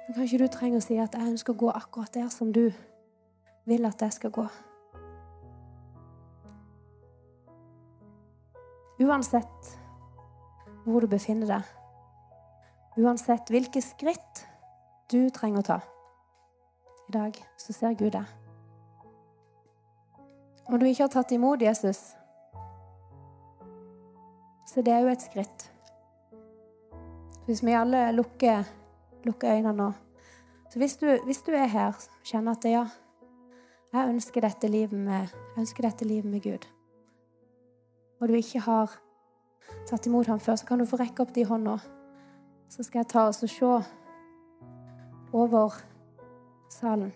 Men 0.07 0.19
kanskje 0.19 0.41
du 0.43 0.47
trenger 0.53 0.83
å 0.83 0.85
si 0.85 0.99
at 1.03 1.15
jeg 1.15 1.33
ønsker 1.33 1.55
å 1.55 1.61
gå 1.65 1.71
akkurat 1.73 2.15
der 2.15 2.29
som 2.35 2.53
du 2.53 2.69
vil 3.67 3.87
at 3.89 4.03
jeg 4.03 4.15
skal 4.15 4.35
gå. 4.35 4.47
Uansett 9.07 9.73
hvor 10.87 11.03
du 11.03 11.11
befinner 11.11 11.51
deg, 11.51 11.73
uansett 13.03 13.51
hvilke 13.51 13.83
skritt 13.85 14.47
du 15.11 15.27
trenger 15.35 15.61
å 15.61 15.67
ta 15.67 15.79
i 17.07 17.13
dag, 17.13 17.41
så 17.59 17.75
ser 17.75 17.99
Gud 17.99 18.15
deg. 18.15 18.25
Om 20.67 20.79
du 20.79 20.87
ikke 20.87 21.05
har 21.05 21.13
tatt 21.13 21.35
imot 21.35 21.63
Jesus, 21.63 22.17
så 24.77 24.83
det 24.85 24.93
er 24.93 24.99
jo 25.07 25.09
et 25.09 25.23
skritt. 25.25 25.63
Hvis 27.47 27.63
vi 27.65 27.73
alle 27.73 28.11
lukker, 28.13 28.67
lukker 29.25 29.55
øynene 29.55 29.73
nå 29.73 29.93
Så 30.69 30.79
hvis 30.79 30.97
du, 30.97 31.07
hvis 31.25 31.41
du, 31.47 31.53
er 31.53 31.67
her 31.67 31.97
kjenner 32.25 32.53
at 32.53 32.65
ja, 32.69 32.85
jeg 33.93 34.09
ønsker 34.09 34.41
dette 34.45 34.69
livet 34.69 34.99
med, 34.99 35.33
jeg 35.33 35.65
ønsker 35.65 35.89
dette 35.89 36.05
livet 36.05 36.31
med 36.31 36.43
Gud, 36.43 36.69
og 38.21 38.29
du 38.29 38.35
ikke 38.35 38.61
har 38.61 38.99
tatt 39.89 40.07
imot 40.07 40.27
ham 40.27 40.41
før, 40.41 40.57
så 40.57 40.67
kan 40.67 40.79
du 40.79 40.85
få 40.85 41.01
rekke 41.01 41.23
opp 41.23 41.33
de 41.35 41.45
hånda. 41.45 41.79
Så 42.69 42.83
skal 42.83 42.99
jeg 42.99 43.09
ta 43.15 43.29
oss 43.31 43.43
og 43.43 43.49
se 43.49 43.73
over 45.33 45.81
salen. 46.69 47.15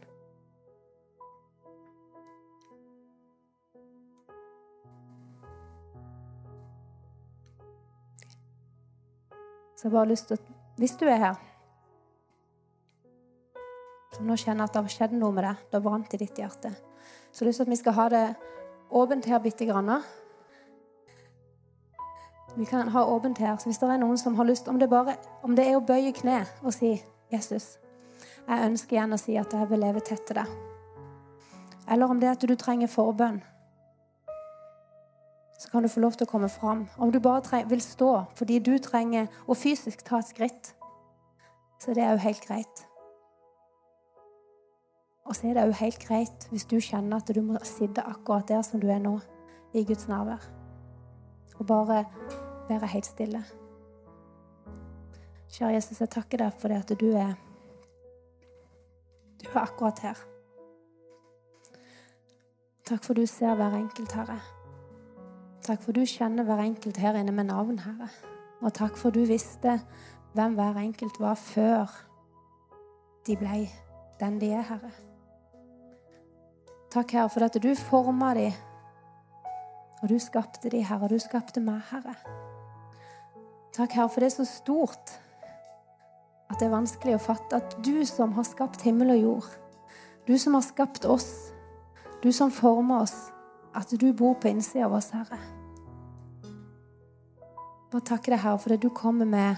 Så 9.81 9.87
jeg 9.87 9.93
bare 9.93 10.05
har 10.05 10.11
lyst 10.13 10.27
til 10.29 10.35
at 10.35 10.41
Hvis 10.77 10.93
du 11.01 11.07
er 11.09 11.17
her. 11.17 11.35
Som 14.13 14.27
nå 14.29 14.37
kjenner 14.37 14.65
at 14.65 14.75
det 14.75 14.83
har 14.83 14.93
skjedd 14.93 15.13
noe 15.17 15.33
med 15.33 15.45
deg, 15.45 15.57
det 15.71 15.77
har 15.79 15.85
brant 15.85 16.15
i 16.15 16.19
ditt 16.21 16.37
hjerte, 16.37 16.73
så 17.33 17.45
jeg 17.45 17.47
har 17.47 17.49
lyst 17.49 17.61
til 17.61 17.65
at 17.65 17.71
vi 17.71 17.79
skal 17.81 17.97
ha 17.97 18.07
det 18.13 18.23
åpent 18.91 19.25
her 19.25 19.39
bitte 19.39 19.65
grann. 19.69 20.03
Vi 22.57 22.65
kan 22.65 22.89
ha 22.89 23.05
åpent 23.05 23.39
her. 23.39 23.57
Så 23.57 23.71
hvis 23.71 23.79
det 23.79 23.89
er 23.89 24.03
noen 24.03 24.19
som 24.19 24.35
har 24.35 24.45
lyst, 24.45 24.69
om 24.69 24.79
det, 24.79 24.91
bare, 24.91 25.17
om 25.43 25.57
det 25.57 25.69
er 25.69 25.79
å 25.79 25.85
bøye 25.85 26.13
kne 26.13 26.43
og 26.63 26.75
si 26.75 27.03
'Jesus, 27.33 27.79
jeg 28.49 28.67
ønsker 28.67 28.97
igjen 28.97 29.13
å 29.13 29.21
si 29.21 29.37
at 29.37 29.53
jeg 29.53 29.71
vil 29.71 29.81
leve 29.81 30.01
tett 30.01 30.27
til 30.27 30.37
deg', 30.37 30.57
eller 31.89 32.11
om 32.11 32.21
det 32.21 32.29
er 32.29 32.33
at 32.33 32.49
du 32.49 32.55
trenger 32.55 32.87
forbønn, 32.87 33.43
så 35.61 35.69
kan 35.71 35.83
du 35.83 35.89
få 35.93 36.01
lov 36.01 36.15
til 36.17 36.25
å 36.25 36.31
komme 36.31 36.49
fram. 36.49 36.87
Om 36.97 37.11
du 37.13 37.19
bare 37.21 37.65
vil 37.69 37.83
stå 37.85 38.13
fordi 38.39 38.59
du 38.65 38.79
trenger 38.81 39.29
å 39.45 39.55
fysisk 39.55 40.01
ta 40.07 40.23
et 40.23 40.31
skritt, 40.33 40.71
så 41.81 41.93
det 41.93 42.05
er 42.05 42.15
jo 42.15 42.23
helt 42.25 42.47
greit. 42.47 42.85
Og 45.29 45.37
så 45.37 45.51
er 45.51 45.59
det 45.59 45.67
òg 45.69 45.77
helt 45.83 46.01
greit 46.01 46.47
hvis 46.51 46.65
du 46.65 46.79
kjenner 46.81 47.21
at 47.21 47.29
du 47.29 47.43
må 47.45 47.61
sitte 47.69 48.03
akkurat 48.09 48.49
der 48.49 48.65
som 48.67 48.81
du 48.81 48.89
er 48.89 49.03
nå, 49.05 49.19
i 49.77 49.85
Guds 49.85 50.09
nærvær. 50.09 50.43
Og 51.61 51.67
bare 51.69 52.05
være 52.71 52.89
helt 52.95 53.07
stille. 53.07 53.43
Kjære 55.51 55.75
Jesus, 55.77 56.01
jeg 56.01 56.11
takker 56.11 56.41
deg 56.41 56.57
for 56.59 56.73
det 56.73 56.81
at 56.81 56.95
du 57.01 57.11
er 57.13 57.37
Du 59.41 59.47
er 59.53 59.61
akkurat 59.61 60.01
her. 60.05 60.25
Takk 62.89 63.05
for 63.05 63.15
du 63.15 63.27
ser 63.27 63.55
hver 63.55 63.77
enkelt, 63.77 64.13
Herre. 64.13 64.41
Takk 65.71 65.85
for 65.87 65.95
du 65.95 66.01
kjenner 66.03 66.43
hver 66.43 66.59
enkelt 66.65 66.97
her 66.99 67.15
inne 67.15 67.31
med 67.31 67.47
navn, 67.47 67.77
Herre. 67.79 68.09
Og 68.59 68.73
takk 68.75 68.97
for 68.99 69.15
du 69.15 69.21
visste 69.23 69.77
hvem 70.35 70.57
hver 70.59 70.81
enkelt 70.83 71.21
var 71.23 71.37
før 71.39 71.93
de 73.29 73.37
ble 73.39 73.69
den 74.19 74.41
de 74.41 74.49
er, 74.51 74.65
Herre. 74.67 74.91
Takk, 76.91 77.15
Herre, 77.15 77.31
for 77.31 77.47
at 77.47 77.59
du 77.63 77.69
forma 77.79 78.33
de, 78.35 78.49
og 80.03 80.09
du 80.11 80.17
skapte 80.19 80.73
de, 80.75 80.83
Herre. 80.83 81.07
Du 81.07 81.23
skapte 81.23 81.63
meg, 81.63 81.87
Herre. 81.93 82.17
Takk, 83.71 83.95
Herre, 83.95 84.09
for 84.09 84.27
det 84.27 84.33
er 84.33 84.37
så 84.41 84.49
stort 84.51 85.15
at 86.51 86.59
det 86.59 86.67
er 86.67 86.75
vanskelig 86.75 87.15
å 87.15 87.23
fatte 87.29 87.63
at 87.63 87.79
du 87.87 88.03
som 88.11 88.35
har 88.35 88.51
skapt 88.51 88.83
himmel 88.83 89.15
og 89.15 89.23
jord, 89.23 89.55
du 90.27 90.35
som 90.35 90.59
har 90.59 90.67
skapt 90.67 91.07
oss, 91.07 91.31
du 92.27 92.33
som 92.35 92.51
former 92.51 93.07
oss, 93.07 93.17
at 93.71 93.95
du 93.95 94.11
bor 94.11 94.35
på 94.35 94.51
innsida 94.51 94.91
av 94.91 94.99
oss, 94.99 95.15
Herre. 95.15 95.60
Bare 97.91 98.07
takke 98.07 98.31
deg, 98.31 98.39
Herre, 98.39 98.59
for 98.63 98.71
det 98.71 98.83
du 98.83 98.89
kommer 98.95 99.27
med, 99.27 99.57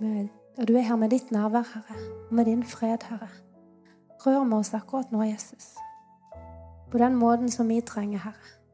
med 0.00 0.28
Og 0.58 0.68
du 0.68 0.74
er 0.74 0.86
her 0.88 0.96
med 0.96 1.10
ditt 1.12 1.30
nærvær, 1.30 1.66
Herre, 1.74 1.96
og 2.28 2.34
med 2.34 2.44
din 2.44 2.64
fred, 2.64 3.04
Herre. 3.10 3.28
Rør 4.26 4.44
med 4.44 4.58
oss 4.58 4.74
akkurat 4.74 5.12
nå, 5.12 5.22
Jesus. 5.22 5.74
På 6.90 6.98
den 6.98 7.14
måten 7.14 7.50
som 7.52 7.68
vi 7.68 7.80
trenger, 7.80 8.18
Herre. 8.18 8.65